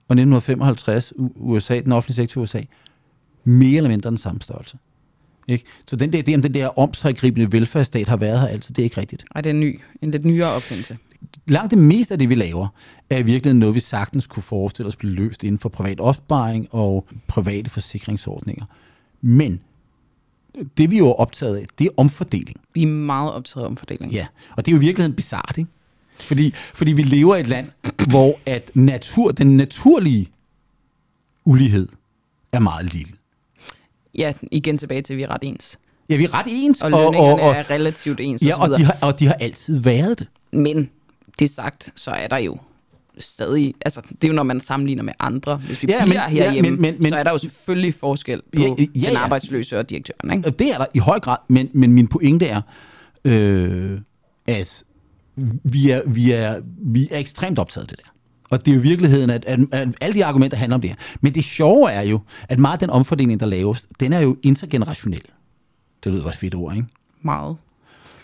og 0.09 0.13
1955 0.13 1.13
USA, 1.35 1.79
den 1.79 1.91
offentlige 1.91 2.15
sektor 2.15 2.41
i 2.41 2.43
USA, 2.43 2.61
mere 3.43 3.77
eller 3.77 3.89
mindre 3.89 4.09
den 4.09 4.17
samme 4.17 4.41
størrelse. 4.41 4.77
Ikke? 5.47 5.63
Så 5.87 5.95
den 5.95 6.13
der 6.13 6.23
idé 6.27 6.35
om 6.35 6.41
den 6.41 6.53
der 6.53 6.79
omsaggribende 6.79 7.51
velfærdsstat 7.51 8.07
har 8.07 8.17
været 8.17 8.39
her 8.39 8.47
altid, 8.47 8.75
det 8.75 8.81
er 8.81 8.83
ikke 8.83 9.01
rigtigt. 9.01 9.25
Ej, 9.35 9.41
det 9.41 9.49
er 9.49 9.53
en 9.53 9.59
ny, 9.59 9.79
en 10.01 10.11
lidt 10.11 10.25
nyere 10.25 10.51
opfindelse. 10.51 10.97
Langt 11.47 11.71
det 11.71 11.79
meste 11.79 12.13
af 12.13 12.19
det, 12.19 12.29
vi 12.29 12.35
laver, 12.35 12.67
er 13.09 13.17
i 13.17 13.23
virkeligheden 13.23 13.59
noget, 13.59 13.75
vi 13.75 13.79
sagtens 13.79 14.27
kunne 14.27 14.43
forestille 14.43 14.87
os 14.87 14.95
blive 14.95 15.13
løst 15.13 15.43
inden 15.43 15.59
for 15.59 15.69
privat 15.69 15.99
opsparing 15.99 16.67
og 16.71 17.07
private 17.27 17.69
forsikringsordninger. 17.69 18.65
Men 19.21 19.61
det 20.77 20.91
vi 20.91 20.97
jo 20.97 21.07
er 21.07 21.13
optaget 21.13 21.57
af, 21.57 21.65
det 21.79 21.85
er 21.87 21.91
omfordeling. 21.97 22.61
Vi 22.73 22.83
er 22.83 22.87
meget 22.87 23.31
optaget 23.31 23.63
af 23.63 23.67
omfordeling. 23.67 24.11
Ja, 24.13 24.27
og 24.57 24.65
det 24.65 24.71
er 24.71 24.75
jo 24.75 24.81
i 24.81 24.85
virkeligheden 24.85 25.15
bizart, 25.15 25.57
ikke? 25.57 25.69
Fordi, 26.21 26.53
fordi 26.53 26.93
vi 26.93 27.01
lever 27.01 27.35
i 27.35 27.39
et 27.39 27.47
land, 27.47 27.67
hvor 28.11 28.39
at 28.45 28.71
natur, 28.73 29.31
den 29.31 29.57
naturlige 29.57 30.29
ulighed 31.45 31.87
er 32.51 32.59
meget 32.59 32.93
lille. 32.93 33.13
Ja, 34.15 34.33
igen 34.51 34.77
tilbage 34.77 35.01
til, 35.01 35.13
at 35.13 35.17
vi 35.17 35.23
er 35.23 35.27
ret 35.27 35.43
ens. 35.43 35.79
Ja, 36.09 36.17
vi 36.17 36.23
er 36.23 36.33
ret 36.33 36.45
ens. 36.49 36.81
Og 36.81 36.91
lønningerne 36.91 37.19
og, 37.19 37.33
og, 37.33 37.49
og, 37.49 37.55
er 37.55 37.69
relativt 37.69 38.19
ens. 38.19 38.43
Ja, 38.43 38.55
og, 38.55 38.69
og, 38.69 38.77
de 38.77 38.83
har, 38.83 38.97
og 39.01 39.19
de 39.19 39.27
har 39.27 39.33
altid 39.33 39.79
været 39.79 40.19
det. 40.19 40.27
Men 40.51 40.89
det 41.39 41.49
sagt, 41.49 41.89
så 41.95 42.11
er 42.11 42.27
der 42.27 42.37
jo 42.37 42.57
stadig, 43.19 43.73
altså 43.81 44.01
det 44.01 44.23
er 44.23 44.27
jo 44.27 44.33
når 44.33 44.43
man 44.43 44.61
sammenligner 44.61 45.03
med 45.03 45.13
andre. 45.19 45.57
Hvis 45.57 45.83
vi 45.83 45.87
ja, 45.91 46.05
bliver 46.05 46.27
men, 46.27 46.37
herhjemme, 46.37 46.69
ja, 46.69 46.75
men, 46.75 47.01
men, 47.01 47.09
så 47.09 47.15
er 47.15 47.23
der 47.23 47.31
jo 47.31 47.37
selvfølgelig 47.37 47.93
forskel 47.93 48.41
på 48.41 48.61
ja, 48.61 48.67
ja, 48.67 48.85
ja, 48.95 49.09
den 49.09 49.17
arbejdsløse 49.17 49.79
og 49.79 49.89
direktøren. 49.89 50.31
Ikke? 50.37 50.49
Det 50.49 50.73
er 50.73 50.77
der 50.77 50.85
i 50.93 50.99
høj 50.99 51.19
grad, 51.19 51.37
men, 51.47 51.69
men 51.73 51.93
min 51.93 52.07
pointe 52.07 52.45
er, 52.45 52.61
øh, 53.25 53.99
at 54.47 54.83
vi 55.63 55.89
er, 55.89 56.01
vi, 56.07 56.31
er, 56.31 56.61
vi 56.81 57.07
er 57.11 57.17
ekstremt 57.17 57.59
optaget 57.59 57.83
af 57.83 57.87
det 57.87 57.97
der. 58.05 58.11
Og 58.49 58.65
det 58.65 58.71
er 58.71 58.75
jo 58.75 58.81
virkeligheden, 58.81 59.29
at, 59.29 59.45
at, 59.45 59.59
at 59.71 59.87
alle 60.01 60.13
de 60.13 60.25
argumenter 60.25 60.57
handler 60.57 60.75
om 60.75 60.81
det 60.81 60.89
her. 60.89 60.97
Men 61.21 61.35
det 61.35 61.43
sjove 61.43 61.91
er 61.91 62.01
jo, 62.01 62.19
at 62.49 62.59
meget 62.59 62.73
af 62.73 62.79
den 62.79 62.89
omfordeling, 62.89 63.39
der 63.39 63.45
laves, 63.45 63.87
den 63.99 64.13
er 64.13 64.19
jo 64.19 64.37
intergenerationel. 64.43 65.21
Det 66.03 66.11
lyder 66.11 66.25
også 66.25 66.39
fedt 66.39 66.55
ord, 66.55 66.75
ikke? 66.75 66.87
Meget. 67.21 67.57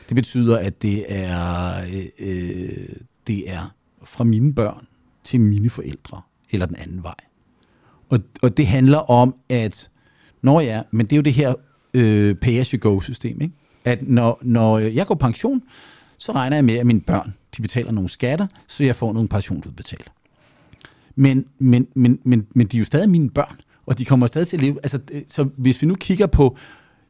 Det 0.10 0.15
betyder, 0.15 0.57
at 0.57 0.81
det 0.81 1.05
er, 1.07 1.81
øh, 1.93 2.05
øh, 2.19 2.88
det 3.27 3.51
er 3.51 3.74
fra 4.03 4.24
mine 4.24 4.53
børn 4.53 4.88
til 5.24 5.39
mine 5.41 5.69
forældre, 5.69 6.22
eller 6.51 6.65
den 6.65 6.75
anden 6.75 7.03
vej. 7.03 7.15
Og, 8.10 8.19
og 8.41 8.57
det 8.57 8.67
handler 8.67 8.98
om, 8.98 9.36
at, 9.50 9.89
når 10.41 10.62
ja, 10.62 10.81
men 10.91 11.05
det 11.05 11.13
er 11.13 11.17
jo 11.17 11.22
det 11.22 11.34
her 11.34 11.53
øh, 11.93 12.36
pay-as-you-go-system, 12.36 13.41
ikke? 13.41 13.53
at 13.86 14.07
når, 14.07 14.39
når 14.41 14.79
jeg 14.79 15.07
går 15.07 15.15
pension, 15.15 15.62
så 16.17 16.31
regner 16.31 16.57
jeg 16.57 16.65
med, 16.65 16.75
at 16.75 16.86
mine 16.86 17.01
børn 17.01 17.34
de 17.57 17.62
betaler 17.62 17.91
nogle 17.91 18.10
skatter, 18.10 18.48
så 18.67 18.84
jeg 18.84 18.95
får 18.95 19.13
nogle 19.13 19.29
pensionsudbetalt. 19.29 20.12
Men, 21.16 21.46
men, 21.59 21.87
men, 21.96 22.20
men, 22.24 22.48
men 22.55 22.68
de 22.68 22.77
er 22.77 22.79
jo 22.79 22.85
stadig 22.85 23.09
mine 23.09 23.29
børn, 23.29 23.55
og 23.85 24.00
de 24.00 24.05
kommer 24.05 24.27
stadig 24.27 24.48
til 24.48 24.57
at 24.57 24.63
leve. 24.63 24.77
Altså, 24.83 25.00
øh, 25.11 25.22
så 25.27 25.44
hvis 25.57 25.81
vi 25.81 25.87
nu 25.87 25.96
kigger 25.96 26.27
på 26.27 26.57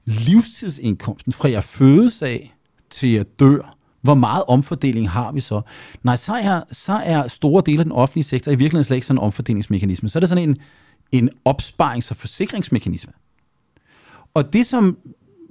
livstidsindkomsten, 0.05 1.33
fra 1.33 1.49
jeg 1.49 1.63
fødes 1.63 2.21
af 2.21 2.55
til 2.89 3.09
jeg 3.09 3.25
dør, 3.39 3.77
hvor 4.01 4.13
meget 4.13 4.43
omfordeling 4.47 5.09
har 5.09 5.31
vi 5.31 5.39
så? 5.39 5.61
Nej, 6.03 6.15
så 6.15 6.33
er, 6.35 6.61
så 6.71 6.93
er 6.93 7.27
store 7.27 7.63
dele 7.65 7.79
af 7.79 7.85
den 7.85 7.91
offentlige 7.91 8.23
sektor 8.23 8.51
i 8.51 8.55
virkeligheden 8.55 8.83
slet 8.83 8.97
ikke 8.97 9.07
sådan 9.07 9.17
en 9.17 9.23
omfordelingsmekanisme. 9.23 10.09
Så 10.09 10.17
er 10.17 10.19
det 10.19 10.29
sådan 10.29 10.49
en, 10.49 10.57
en 11.11 11.29
opsparings- 11.49 12.11
og 12.11 12.15
forsikringsmekanisme. 12.15 13.13
Og 14.33 14.53
det, 14.53 14.65
som 14.65 14.97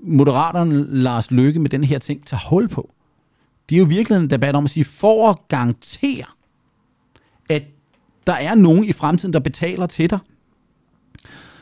Moderaterne 0.02 1.02
Lars 1.02 1.30
Løkke 1.30 1.60
med 1.60 1.70
den 1.70 1.84
her 1.84 1.98
ting 1.98 2.26
tager 2.26 2.48
hul 2.50 2.68
på, 2.68 2.93
det 3.68 3.74
er 3.74 3.78
jo 3.78 3.84
virkelig 3.84 4.16
en 4.16 4.30
debat 4.30 4.56
om 4.56 4.64
at 4.64 4.70
sige, 4.70 4.84
for 4.84 5.30
at 5.30 5.36
garantere, 5.48 6.24
at 7.48 7.62
der 8.26 8.32
er 8.32 8.54
nogen 8.54 8.84
i 8.84 8.92
fremtiden, 8.92 9.32
der 9.32 9.40
betaler 9.40 9.86
til 9.86 10.10
dig, 10.10 10.18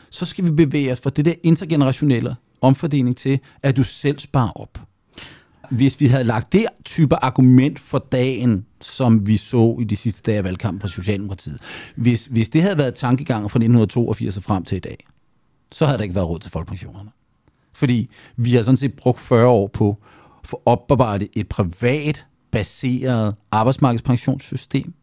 så 0.09 0.25
skal 0.25 0.45
vi 0.45 0.51
bevæge 0.51 0.91
os 0.91 0.99
fra 0.99 1.09
det 1.09 1.25
der 1.25 1.33
intergenerationelle 1.43 2.35
omfordeling 2.61 3.17
til, 3.17 3.39
at 3.63 3.77
du 3.77 3.83
selv 3.83 4.19
sparer 4.19 4.51
op 4.61 4.79
hvis 5.69 5.99
vi 5.99 6.07
havde 6.07 6.23
lagt 6.23 6.53
det 6.53 6.65
type 6.85 7.15
argument 7.15 7.79
for 7.79 7.99
dagen, 8.11 8.65
som 8.81 9.27
vi 9.27 9.37
så 9.37 9.77
i 9.81 9.83
de 9.83 9.95
sidste 9.95 10.21
dage 10.21 10.37
af 10.37 10.43
valgkampen 10.43 10.79
på 10.79 10.87
Socialdemokratiet, 10.87 11.59
hvis, 11.95 12.25
hvis 12.25 12.49
det 12.49 12.61
havde 12.61 12.77
været 12.77 12.93
tankegangen 12.93 13.49
fra 13.49 13.57
1982 13.57 14.37
og 14.37 14.43
frem 14.43 14.63
til 14.63 14.75
i 14.75 14.79
dag, 14.79 15.05
så 15.71 15.85
havde 15.85 15.97
der 15.97 16.03
ikke 16.03 16.15
været 16.15 16.27
råd 16.27 16.39
til 16.39 16.51
folkepensionerne. 16.51 17.09
Fordi 17.73 18.09
vi 18.35 18.51
har 18.51 18.63
sådan 18.63 18.77
set 18.77 18.93
brugt 18.93 19.19
40 19.19 19.47
år 19.47 19.67
på 19.67 19.97
få 20.45 20.61
oparbejdet 20.65 21.27
et 21.33 21.49
privat 21.49 22.25
baseret 22.51 23.35
arbejdsmarkedspensionssystem. 23.51 24.93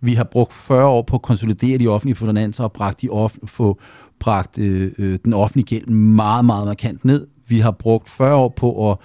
Vi 0.00 0.14
har 0.14 0.24
brugt 0.24 0.52
40 0.52 0.86
år 0.86 1.02
på 1.02 1.16
at 1.16 1.22
konsolidere 1.22 1.78
de 1.78 1.88
offentlige 1.88 2.16
finanser 2.16 2.64
og 2.64 2.72
bragt 2.72 3.02
de 3.02 3.08
off- 3.10 3.46
få 3.46 3.80
bragt 4.20 4.58
øh, 4.58 4.92
øh 4.98 5.18
den 5.24 5.32
offentlige 5.32 5.66
gæld 5.66 5.86
meget, 5.86 6.44
meget 6.44 6.66
markant 6.66 7.04
ned. 7.04 7.26
Vi 7.46 7.58
har 7.58 7.70
brugt 7.70 8.08
40 8.08 8.34
år 8.34 8.48
på 8.56 8.90
at 8.90 8.98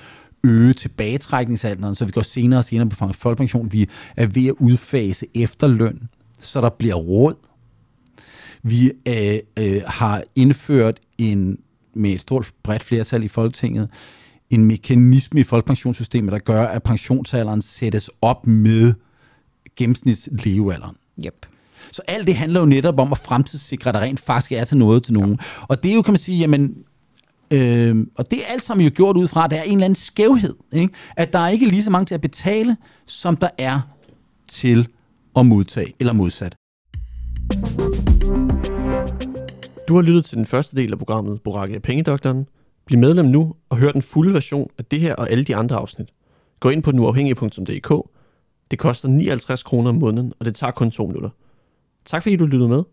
øge 0.44 0.74
tilbagetrækningsalderen, 0.74 1.96
så 1.96 2.06
vi 2.06 2.12
går 2.12 2.22
senere 2.22 2.60
og 2.60 2.66
senere 2.66 2.90
på 2.90 3.14
folkepension. 3.14 3.72
Vi 3.72 3.90
er 4.16 4.28
ved 4.28 4.48
at 4.48 4.54
udfase 4.60 5.26
efterløn, 5.36 6.10
så 6.40 6.62
der 6.62 6.70
bliver 6.70 6.96
råd. 6.96 7.36
Vi 8.64 8.92
øh, 9.08 9.40
øh, 9.60 9.82
har 9.88 10.24
indført 10.36 11.00
en 11.18 11.58
med 11.94 12.12
et 12.12 12.22
stort 12.22 12.52
bredt 12.64 12.84
flertal 12.84 13.24
i 13.24 13.28
Folketinget 13.28 13.90
en 14.50 14.66
mekanisme 14.66 15.40
i 15.40 15.44
folkepensionssystemet, 15.44 16.32
der 16.32 16.40
gør, 16.40 16.64
at 16.64 16.84
pensionsalderen 16.84 17.62
sættes 17.62 18.10
op 18.22 18.48
med 18.48 18.94
gennemsnitslevealderen. 19.76 20.96
Yep. 21.26 21.46
Så 21.92 22.02
alt 22.08 22.28
det 22.28 22.36
handler 22.36 22.60
jo 22.60 22.66
netop 22.66 23.00
om 23.00 23.12
at 23.12 23.18
fremtidssikre, 23.18 23.90
at 23.90 23.96
der 23.96 24.02
rent 24.02 24.20
faktisk 24.20 24.52
er 24.52 24.64
til 24.66 24.78
noget 24.78 25.04
til 25.04 25.14
nogen. 25.14 25.40
Og 25.62 25.84
det 25.84 25.92
er 25.92 25.96
jo, 25.96 26.02
kan 26.02 26.12
man 26.12 26.20
sige, 26.20 26.38
jamen, 26.38 26.76
Øh, 27.52 28.06
og 28.16 28.32
det 28.32 28.40
er 28.40 28.46
alt 28.48 28.64
sammen 28.64 28.86
jo 28.86 28.92
gjort 28.96 29.18
ud 29.18 29.28
fra, 29.28 29.46
at 29.46 29.52
der 29.52 29.58
er 29.58 29.64
en 29.64 29.72
eller 29.72 29.86
anden 29.86 29.96
skævhed. 29.96 30.56
Ikke? 30.74 30.94
At 31.18 31.34
der 31.34 31.40
er 31.40 31.50
ikke 31.50 31.66
lige 31.66 31.84
så 31.84 31.92
mange 31.92 32.06
til 32.06 32.16
at 32.16 32.22
betale, 32.22 32.78
som 33.06 33.36
der 33.38 33.50
er 33.58 33.80
til 34.48 34.88
at 35.36 35.46
modtage, 35.46 35.94
eller 36.00 36.14
modsat. 36.14 36.56
Du 39.88 39.96
har 39.96 40.02
lyttet 40.02 40.26
til 40.26 40.38
den 40.38 40.46
første 40.46 40.76
del 40.76 40.92
af 40.92 40.98
programmet 40.98 41.42
Boracke 41.42 41.76
af 41.76 41.82
Pengedoktoren. 41.82 42.46
Bliv 42.88 43.00
medlem 43.00 43.26
nu 43.26 43.56
og 43.70 43.78
hør 43.78 43.92
den 43.92 44.02
fulde 44.02 44.34
version 44.34 44.70
af 44.78 44.86
det 44.86 45.00
her 45.00 45.16
og 45.16 45.32
alle 45.32 45.44
de 45.44 45.56
andre 45.56 45.76
afsnit. 45.76 46.10
Gå 46.60 46.70
ind 46.70 46.84
på 46.84 46.92
nuafhængig.dk. 46.92 48.10
Det 48.72 48.80
koster 48.80 49.08
59 49.10 49.64
kroner 49.64 49.90
om 49.90 49.96
måneden, 49.96 50.34
og 50.40 50.46
det 50.46 50.56
tager 50.56 50.72
kun 50.72 50.92
to 50.92 51.08
minutter. 51.08 51.30
Tak 52.06 52.24
fordi 52.24 52.36
du 52.36 52.46
lyttede 52.46 52.70
med. 52.70 52.84